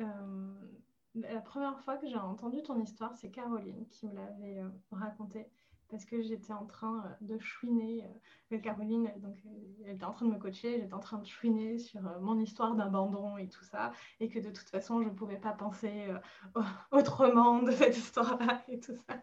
euh, 0.00 0.80
la 1.14 1.40
première 1.40 1.78
fois 1.80 1.96
que 1.96 2.06
j'ai 2.06 2.16
entendu 2.16 2.62
ton 2.62 2.80
histoire, 2.80 3.16
c'est 3.16 3.30
Caroline 3.30 3.86
qui 3.88 4.06
me 4.06 4.14
l'avait 4.14 4.60
euh, 4.60 4.68
raconté 4.92 5.48
parce 5.88 6.04
que 6.04 6.22
j'étais 6.22 6.52
en 6.52 6.66
train 6.66 7.04
euh, 7.04 7.14
de 7.20 7.38
chouiner. 7.38 8.08
Euh, 8.52 8.58
Caroline, 8.58 9.12
donc, 9.16 9.36
elle 9.84 9.96
était 9.96 10.04
en 10.04 10.12
train 10.12 10.26
de 10.26 10.32
me 10.32 10.38
coacher, 10.38 10.80
j'étais 10.80 10.94
en 10.94 11.00
train 11.00 11.18
de 11.18 11.26
chouiner 11.26 11.78
sur 11.78 12.00
mon 12.20 12.38
histoire 12.38 12.76
d'abandon 12.76 13.36
et 13.38 13.48
tout 13.48 13.64
ça, 13.64 13.92
et 14.20 14.28
que 14.28 14.38
de 14.38 14.50
toute 14.50 14.68
façon, 14.68 15.02
je 15.02 15.08
ne 15.08 15.14
pouvais 15.14 15.38
pas 15.38 15.52
penser 15.52 16.08
autrement 16.92 17.62
de 17.62 17.72
cette 17.72 17.96
histoire-là 17.96 18.62
et 18.68 18.78
tout 18.78 18.96
ça. 18.96 19.20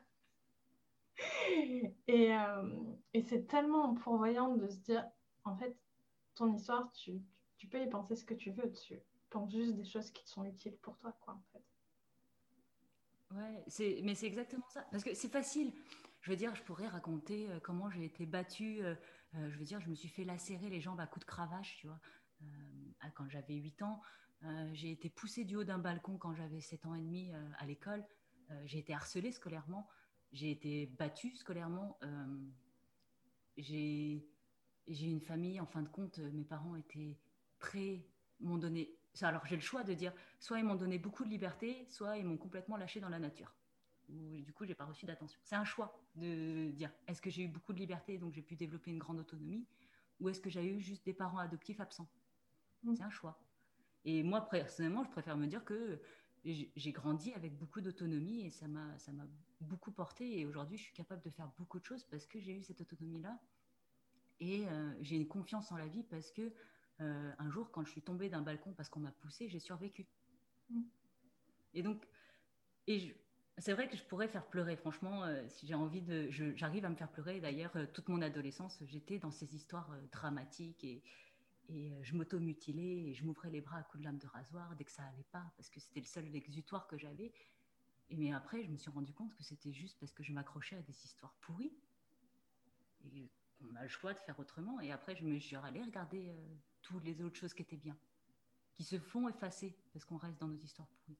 Et, 2.07 3.23
c'est 3.23 3.47
tellement 3.47 3.95
pourvoyant 3.95 4.55
de 4.55 4.67
se 4.67 4.77
dire, 4.77 5.05
en 5.43 5.55
fait, 5.55 5.75
ton 6.35 6.53
histoire, 6.53 6.91
tu, 6.91 7.21
tu 7.57 7.67
peux 7.67 7.81
y 7.81 7.89
penser 7.89 8.15
ce 8.15 8.23
que 8.23 8.35
tu 8.35 8.51
veux 8.51 8.67
dessus. 8.67 9.01
Pense 9.29 9.51
juste 9.51 9.75
des 9.75 9.83
choses 9.83 10.11
qui 10.11 10.27
sont 10.27 10.45
utiles 10.45 10.77
pour 10.77 10.97
toi, 10.97 11.13
quoi, 11.21 11.33
en 11.33 11.43
fait. 11.51 11.66
Ouais, 13.31 13.63
mais 14.03 14.15
c'est 14.15 14.27
exactement 14.27 14.67
ça. 14.69 14.85
Parce 14.91 15.03
que 15.03 15.13
c'est 15.13 15.29
facile. 15.29 15.73
Je 16.21 16.31
veux 16.31 16.37
dire, 16.37 16.55
je 16.55 16.63
pourrais 16.63 16.87
raconter 16.87 17.49
euh, 17.49 17.59
comment 17.61 17.89
j'ai 17.89 18.05
été 18.05 18.25
battue. 18.25 18.83
Euh, 18.83 18.95
euh, 19.35 19.49
je 19.49 19.57
veux 19.57 19.65
dire, 19.65 19.79
je 19.79 19.89
me 19.89 19.95
suis 19.95 20.09
fait 20.09 20.23
lacérer 20.23 20.69
les 20.69 20.81
jambes 20.81 20.99
à 20.99 21.07
coups 21.07 21.25
de 21.25 21.29
cravache, 21.29 21.77
tu 21.77 21.87
vois, 21.87 21.99
quand 23.15 23.29
j'avais 23.29 23.55
8 23.55 23.81
ans. 23.81 24.01
j'ai 24.73 24.91
été 24.91 25.09
poussée 25.09 25.43
du 25.43 25.55
haut 25.55 25.63
d'un 25.63 25.79
balcon 25.79 26.17
quand 26.17 26.33
j'avais 26.33 26.61
7 26.61 26.85
ans 26.85 26.95
et 26.95 27.01
demi 27.01 27.31
à 27.57 27.65
l'école. 27.65 28.05
j'ai 28.65 28.79
été 28.79 28.93
harcelée 28.93 29.31
scolairement. 29.31 29.87
J'ai 30.31 30.51
été 30.51 30.85
battue 30.85 31.35
scolairement. 31.35 31.99
j'ai, 33.57 34.27
j'ai 34.87 35.07
une 35.07 35.21
famille, 35.21 35.59
en 35.59 35.65
fin 35.65 35.81
de 35.81 35.89
compte, 35.89 36.19
mes 36.19 36.45
parents 36.45 36.75
étaient 36.75 37.19
prêts, 37.59 38.05
m'ont 38.39 38.57
donné 38.57 38.97
alors 39.25 39.45
j'ai 39.45 39.55
le 39.55 39.61
choix 39.61 39.83
de 39.83 39.93
dire 39.93 40.13
soit 40.39 40.59
ils 40.59 40.65
m'ont 40.65 40.75
donné 40.75 40.97
beaucoup 40.97 41.23
de 41.23 41.29
liberté, 41.29 41.85
soit 41.89 42.17
ils 42.17 42.25
m'ont 42.25 42.37
complètement 42.37 42.77
lâché 42.77 42.99
dans 42.99 43.09
la 43.09 43.19
nature. 43.19 43.53
Ou 44.09 44.41
du 44.41 44.53
coup, 44.53 44.65
j'ai 44.65 44.75
pas 44.75 44.85
reçu 44.85 45.05
d'attention. 45.05 45.39
C'est 45.43 45.55
un 45.55 45.65
choix 45.65 45.99
de 46.15 46.71
dire 46.71 46.91
est-ce 47.07 47.21
que 47.21 47.29
j'ai 47.29 47.43
eu 47.43 47.47
beaucoup 47.47 47.73
de 47.73 47.79
liberté 47.79 48.17
donc 48.17 48.33
j'ai 48.33 48.41
pu 48.41 48.55
développer 48.55 48.91
une 48.91 48.99
grande 48.99 49.19
autonomie, 49.19 49.65
ou 50.19 50.29
est-ce 50.29 50.39
que 50.39 50.49
j'ai 50.49 50.65
eu 50.65 50.79
juste 50.79 51.05
des 51.05 51.13
parents 51.13 51.39
adoptifs 51.39 51.79
absents? 51.79 52.09
Mm. 52.83 52.95
C'est 52.95 53.03
un 53.03 53.09
choix. 53.09 53.39
Et 54.05 54.23
moi, 54.23 54.47
personnellement, 54.49 55.03
je 55.03 55.09
préfère 55.09 55.35
me 55.35 55.47
dire 55.47 55.65
que 55.65 56.01
j'ai 56.45 56.91
grandi 56.93 57.33
avec 57.33 57.57
beaucoup 57.57 57.81
d'autonomie 57.81 58.45
et 58.45 58.51
ça 58.51 58.67
m'a 58.67 58.97
ça 58.99 59.11
m'a 59.11 59.27
beaucoup 59.59 59.91
porté. 59.91 60.39
Et 60.39 60.45
aujourd'hui, 60.45 60.77
je 60.77 60.83
suis 60.83 60.93
capable 60.93 61.21
de 61.21 61.29
faire 61.29 61.49
beaucoup 61.57 61.79
de 61.79 61.85
choses 61.85 62.05
parce 62.05 62.25
que 62.25 62.39
j'ai 62.39 62.55
eu 62.55 62.63
cette 62.63 62.79
autonomie-là. 62.79 63.37
Et 64.39 64.67
euh, 64.67 64.93
j'ai 65.01 65.15
une 65.15 65.27
confiance 65.27 65.71
en 65.71 65.77
la 65.77 65.87
vie 65.87 66.03
parce 66.03 66.31
que 66.31 66.53
euh, 67.01 67.31
un 67.37 67.49
jour, 67.49 67.69
quand 67.71 67.85
je 67.85 67.91
suis 67.91 68.01
tombée 68.01 68.29
d'un 68.29 68.41
balcon 68.41 68.73
parce 68.73 68.89
qu'on 68.89 68.99
m'a 68.99 69.11
poussée, 69.11 69.49
j'ai 69.49 69.59
survécu. 69.59 70.07
Mm. 70.69 70.81
Et 71.73 71.83
donc, 71.83 72.07
et 72.87 73.15
c'est 73.57 73.73
vrai 73.73 73.87
que 73.87 73.97
je 73.97 74.03
pourrais 74.03 74.27
faire 74.27 74.47
pleurer, 74.47 74.75
franchement, 74.75 75.23
euh, 75.23 75.43
si 75.47 75.67
j'ai 75.67 75.75
envie 75.75 76.01
de. 76.01 76.29
J'arrive 76.31 76.85
à 76.85 76.89
me 76.89 76.95
faire 76.95 77.11
pleurer. 77.11 77.39
D'ailleurs, 77.39 77.75
euh, 77.75 77.85
toute 77.93 78.07
mon 78.07 78.21
adolescence, 78.21 78.81
j'étais 78.85 79.19
dans 79.19 79.31
ces 79.31 79.55
histoires 79.55 79.89
dramatiques 80.11 80.83
et, 80.83 81.03
et 81.69 81.91
je 82.01 82.15
m'auto-mutilais 82.15 83.09
et 83.09 83.13
je 83.13 83.25
m'ouvrais 83.25 83.51
les 83.51 83.61
bras 83.61 83.77
à 83.77 83.83
coups 83.83 83.99
de 83.99 84.05
lame 84.05 84.17
de 84.17 84.27
rasoir 84.27 84.75
dès 84.75 84.85
que 84.85 84.91
ça 84.91 85.03
allait 85.03 85.27
pas 85.31 85.51
parce 85.57 85.69
que 85.69 85.79
c'était 85.79 85.99
le 85.99 86.05
seul 86.05 86.35
exutoire 86.35 86.87
que 86.87 86.97
j'avais. 86.97 87.31
Et 88.09 88.15
mais 88.15 88.31
après, 88.31 88.63
je 88.63 88.69
me 88.69 88.77
suis 88.77 88.89
rendu 88.89 89.13
compte 89.13 89.35
que 89.35 89.43
c'était 89.43 89.73
juste 89.73 89.99
parce 89.99 90.13
que 90.13 90.23
je 90.23 90.31
m'accrochais 90.31 90.77
à 90.77 90.81
des 90.81 91.05
histoires 91.05 91.35
pourries 91.41 91.73
et 93.03 93.29
qu'on 93.59 93.75
a 93.75 93.83
le 93.83 93.89
choix 93.89 94.13
de 94.13 94.19
faire 94.19 94.39
autrement. 94.39 94.79
Et 94.79 94.91
après, 94.91 95.15
je 95.15 95.25
me 95.25 95.37
suis 95.39 95.55
allée 95.57 95.83
regarder 95.83 96.33
toutes 96.87 97.03
les 97.03 97.21
autres 97.21 97.37
choses 97.37 97.53
qui 97.53 97.61
étaient 97.61 97.77
bien, 97.77 97.97
qui 98.73 98.83
se 98.83 98.99
font 98.99 99.27
effacer 99.27 99.75
parce 99.93 100.05
qu'on 100.05 100.17
reste 100.17 100.39
dans 100.39 100.47
nos 100.47 100.57
histoires 100.57 100.87
pourries. 100.87 101.17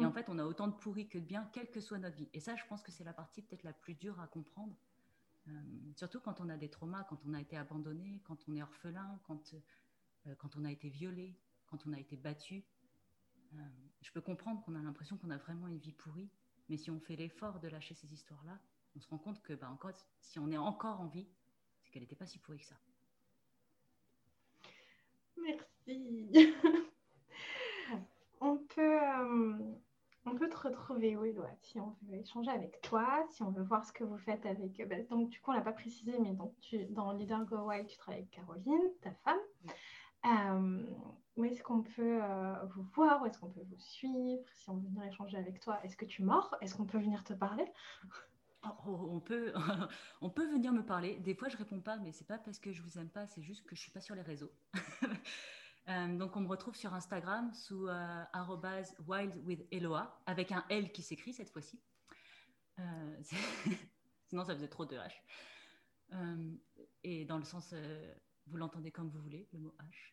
Et 0.00 0.04
en 0.04 0.10
mm. 0.10 0.14
fait, 0.14 0.28
on 0.28 0.38
a 0.38 0.44
autant 0.44 0.68
de 0.68 0.72
pourris 0.72 1.08
que 1.08 1.18
de 1.18 1.24
bien, 1.24 1.48
quelle 1.52 1.70
que 1.70 1.80
soit 1.80 1.98
notre 1.98 2.16
vie. 2.16 2.28
Et 2.32 2.40
ça, 2.40 2.56
je 2.56 2.64
pense 2.66 2.82
que 2.82 2.90
c'est 2.90 3.04
la 3.04 3.12
partie 3.12 3.42
peut-être 3.42 3.62
la 3.62 3.74
plus 3.74 3.94
dure 3.94 4.18
à 4.20 4.26
comprendre, 4.26 4.74
euh, 5.48 5.52
surtout 5.96 6.20
quand 6.20 6.40
on 6.40 6.48
a 6.48 6.56
des 6.56 6.70
traumas, 6.70 7.04
quand 7.04 7.18
on 7.26 7.34
a 7.34 7.40
été 7.40 7.56
abandonné, 7.56 8.20
quand 8.24 8.38
on 8.48 8.54
est 8.54 8.62
orphelin, 8.62 9.20
quand, 9.24 9.54
euh, 10.26 10.34
quand 10.36 10.56
on 10.56 10.64
a 10.64 10.70
été 10.70 10.88
violé, 10.88 11.36
quand 11.66 11.86
on 11.86 11.92
a 11.92 11.98
été 11.98 12.16
battu. 12.16 12.64
Euh, 13.54 13.58
je 14.00 14.10
peux 14.12 14.20
comprendre 14.20 14.62
qu'on 14.64 14.74
a 14.74 14.82
l'impression 14.82 15.18
qu'on 15.18 15.30
a 15.30 15.36
vraiment 15.36 15.68
une 15.68 15.78
vie 15.78 15.92
pourrie, 15.92 16.30
mais 16.68 16.76
si 16.76 16.90
on 16.90 17.00
fait 17.00 17.16
l'effort 17.16 17.60
de 17.60 17.68
lâcher 17.68 17.94
ces 17.94 18.12
histoires-là, 18.12 18.58
on 18.94 19.00
se 19.00 19.08
rend 19.08 19.18
compte 19.18 19.42
que 19.42 19.52
bah, 19.52 19.70
encore, 19.70 19.92
si 20.20 20.38
on 20.38 20.50
est 20.50 20.56
encore 20.56 21.00
en 21.00 21.06
vie, 21.06 21.28
c'est 21.82 21.90
qu'elle 21.90 22.02
n'était 22.02 22.16
pas 22.16 22.26
si 22.26 22.38
pourrie 22.38 22.58
que 22.58 22.66
ça. 22.66 22.76
Merci. 25.44 26.32
on, 28.40 28.56
peut, 28.56 29.02
euh, 29.02 29.58
on 30.26 30.34
peut 30.34 30.48
te 30.48 30.56
retrouver 30.56 31.16
où, 31.16 31.24
Edouard, 31.24 31.56
si 31.60 31.80
on 31.80 31.96
veut 32.02 32.18
échanger 32.18 32.50
avec 32.50 32.80
toi, 32.82 33.24
si 33.30 33.42
on 33.42 33.50
veut 33.50 33.62
voir 33.62 33.84
ce 33.84 33.92
que 33.92 34.04
vous 34.04 34.18
faites 34.18 34.44
avec. 34.46 34.80
Euh, 34.80 34.86
bah, 34.86 34.96
donc, 35.10 35.28
du 35.28 35.40
coup, 35.40 35.50
on 35.50 35.54
ne 35.54 35.58
l'a 35.58 35.64
pas 35.64 35.72
précisé, 35.72 36.12
mais 36.20 36.32
donc, 36.32 36.54
dans 36.90 37.12
Leader 37.12 37.44
Go 37.44 37.68
Wild, 37.68 37.86
tu 37.86 37.96
travailles 37.96 38.20
avec 38.20 38.30
Caroline, 38.30 38.90
ta 39.00 39.12
femme. 39.24 39.38
Euh, 40.24 40.86
où 41.36 41.44
est-ce 41.44 41.62
qu'on 41.62 41.82
peut 41.82 42.20
vous 42.74 42.82
voir 42.94 43.22
Où 43.22 43.26
est-ce 43.26 43.38
qu'on 43.38 43.50
peut 43.50 43.64
vous 43.68 43.78
suivre? 43.78 44.44
Si 44.52 44.70
on 44.70 44.74
veut 44.74 44.88
venir 44.88 45.04
échanger 45.04 45.36
avec 45.36 45.58
toi, 45.60 45.80
est-ce 45.82 45.96
que 45.96 46.04
tu 46.04 46.22
mords 46.22 46.54
Est-ce 46.60 46.74
qu'on 46.76 46.84
peut 46.84 46.98
venir 46.98 47.24
te 47.24 47.32
parler? 47.32 47.64
Oh, 48.64 49.08
on, 49.10 49.20
peut, 49.20 49.52
on 50.20 50.30
peut 50.30 50.48
venir 50.48 50.72
me 50.72 50.84
parler. 50.84 51.18
Des 51.18 51.34
fois, 51.34 51.48
je 51.48 51.56
réponds 51.56 51.80
pas, 51.80 51.96
mais 51.96 52.12
c'est 52.12 52.26
pas 52.26 52.38
parce 52.38 52.60
que 52.60 52.72
je 52.72 52.80
vous 52.82 52.96
aime 52.98 53.08
pas, 53.08 53.26
c'est 53.26 53.42
juste 53.42 53.66
que 53.66 53.74
je 53.74 53.80
suis 53.80 53.90
pas 53.90 54.00
sur 54.00 54.14
les 54.14 54.22
réseaux. 54.22 54.52
Euh, 55.88 56.16
donc, 56.16 56.36
on 56.36 56.42
me 56.42 56.46
retrouve 56.46 56.76
sur 56.76 56.94
Instagram 56.94 57.52
sous 57.54 57.88
euh, 57.88 58.24
wildwitheloa, 59.04 60.22
avec 60.26 60.52
un 60.52 60.64
L 60.68 60.92
qui 60.92 61.02
s'écrit 61.02 61.32
cette 61.32 61.50
fois-ci. 61.50 61.80
Euh, 62.78 63.20
sinon, 64.28 64.44
ça 64.44 64.54
faisait 64.54 64.68
trop 64.68 64.86
de 64.86 64.96
H. 64.96 65.10
et 67.02 67.24
dans 67.24 67.36
le 67.36 67.42
sens, 67.42 67.74
vous 68.46 68.58
l'entendez 68.58 68.92
comme 68.92 69.10
vous 69.10 69.20
voulez, 69.20 69.48
le 69.52 69.58
mot 69.58 69.74
H. 69.80 70.12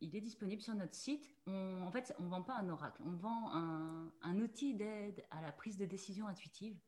il 0.00 0.14
est 0.14 0.20
disponible 0.20 0.62
sur 0.62 0.72
notre 0.76 0.94
site. 0.94 1.34
en 1.48 1.90
fait, 1.90 2.14
on 2.20 2.22
ne 2.22 2.28
vend 2.28 2.42
pas 2.42 2.54
un 2.54 2.68
oracle, 2.68 3.02
on 3.04 3.10
vend 3.16 3.52
un, 3.52 4.40
outil 4.40 4.72
d'aide 4.74 5.24
à 5.32 5.42
la 5.42 5.50
prise 5.50 5.76
de 5.76 5.84
décision 5.84 6.28
intuitive. 6.28 6.78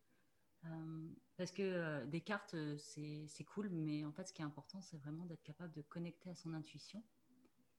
Euh, 0.65 1.09
parce 1.37 1.51
que 1.51 1.63
euh, 1.63 2.07
des 2.07 2.21
cartes, 2.21 2.55
euh, 2.55 2.77
c'est 2.79 3.45
cool, 3.45 3.69
mais 3.71 4.05
en 4.05 4.13
fait, 4.13 4.29
ce 4.29 4.33
qui 4.33 4.43
est 4.43 4.45
important, 4.45 4.81
c'est 4.81 4.97
vraiment 4.99 5.25
d'être 5.27 5.43
capable 5.43 5.73
de 5.75 5.83
connecter 5.83 6.31
à 6.31 6.35
son 6.35 6.55
intuition 6.55 7.03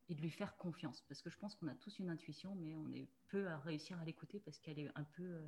et 0.09 0.15
de 0.15 0.21
lui 0.21 0.29
faire 0.29 0.55
confiance. 0.57 1.01
Parce 1.07 1.21
que 1.21 1.29
je 1.29 1.37
pense 1.37 1.55
qu'on 1.55 1.67
a 1.67 1.75
tous 1.75 1.99
une 1.99 2.09
intuition, 2.09 2.55
mais 2.55 2.75
on 2.75 2.91
est 2.91 3.09
peu 3.29 3.47
à 3.47 3.57
réussir 3.57 3.99
à 3.99 4.05
l'écouter 4.05 4.39
parce 4.39 4.59
qu'elle 4.59 4.79
est 4.79 4.89
un 4.95 5.03
peu. 5.03 5.39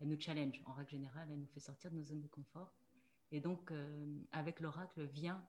elle 0.00 0.08
nous 0.08 0.20
challenge 0.20 0.60
en 0.66 0.72
règle 0.72 0.90
générale, 0.90 1.28
elle 1.30 1.40
nous 1.40 1.48
fait 1.48 1.60
sortir 1.60 1.90
de 1.90 1.96
nos 1.96 2.04
zones 2.04 2.20
de 2.20 2.28
confort. 2.28 2.74
Et 3.30 3.40
donc, 3.40 3.72
avec 4.30 4.60
l'oracle 4.60 5.04
vient 5.04 5.42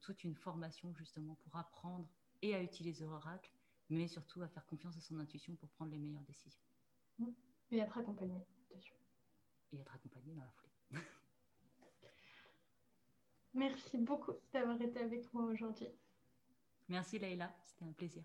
toute 0.00 0.24
une 0.24 0.34
formation 0.34 0.94
justement 0.94 1.34
pour 1.36 1.56
apprendre 1.56 2.08
et 2.42 2.54
à 2.54 2.62
utiliser 2.62 3.04
l'oracle, 3.04 3.52
mais 3.90 4.06
surtout 4.06 4.42
à 4.42 4.48
faire 4.48 4.66
confiance 4.66 4.96
à 4.96 5.00
son 5.00 5.18
intuition 5.18 5.54
pour 5.56 5.68
prendre 5.70 5.90
les 5.90 5.98
meilleures 5.98 6.22
décisions. 6.22 6.62
Et 7.70 7.78
être 7.78 7.98
accompagné 7.98 8.40
et 9.72 9.78
être 9.78 9.94
accompagné 9.94 10.34
dans 10.34 10.42
la 10.42 10.50
foulée. 10.50 10.72
Merci 13.54 13.98
beaucoup 13.98 14.32
d'avoir 14.52 14.80
été 14.80 14.98
avec 15.00 15.32
moi 15.32 15.44
aujourd'hui. 15.44 15.88
Merci 16.88 17.18
Leïla, 17.18 17.54
c'était 17.64 17.84
un 17.84 17.92
plaisir. 17.92 18.24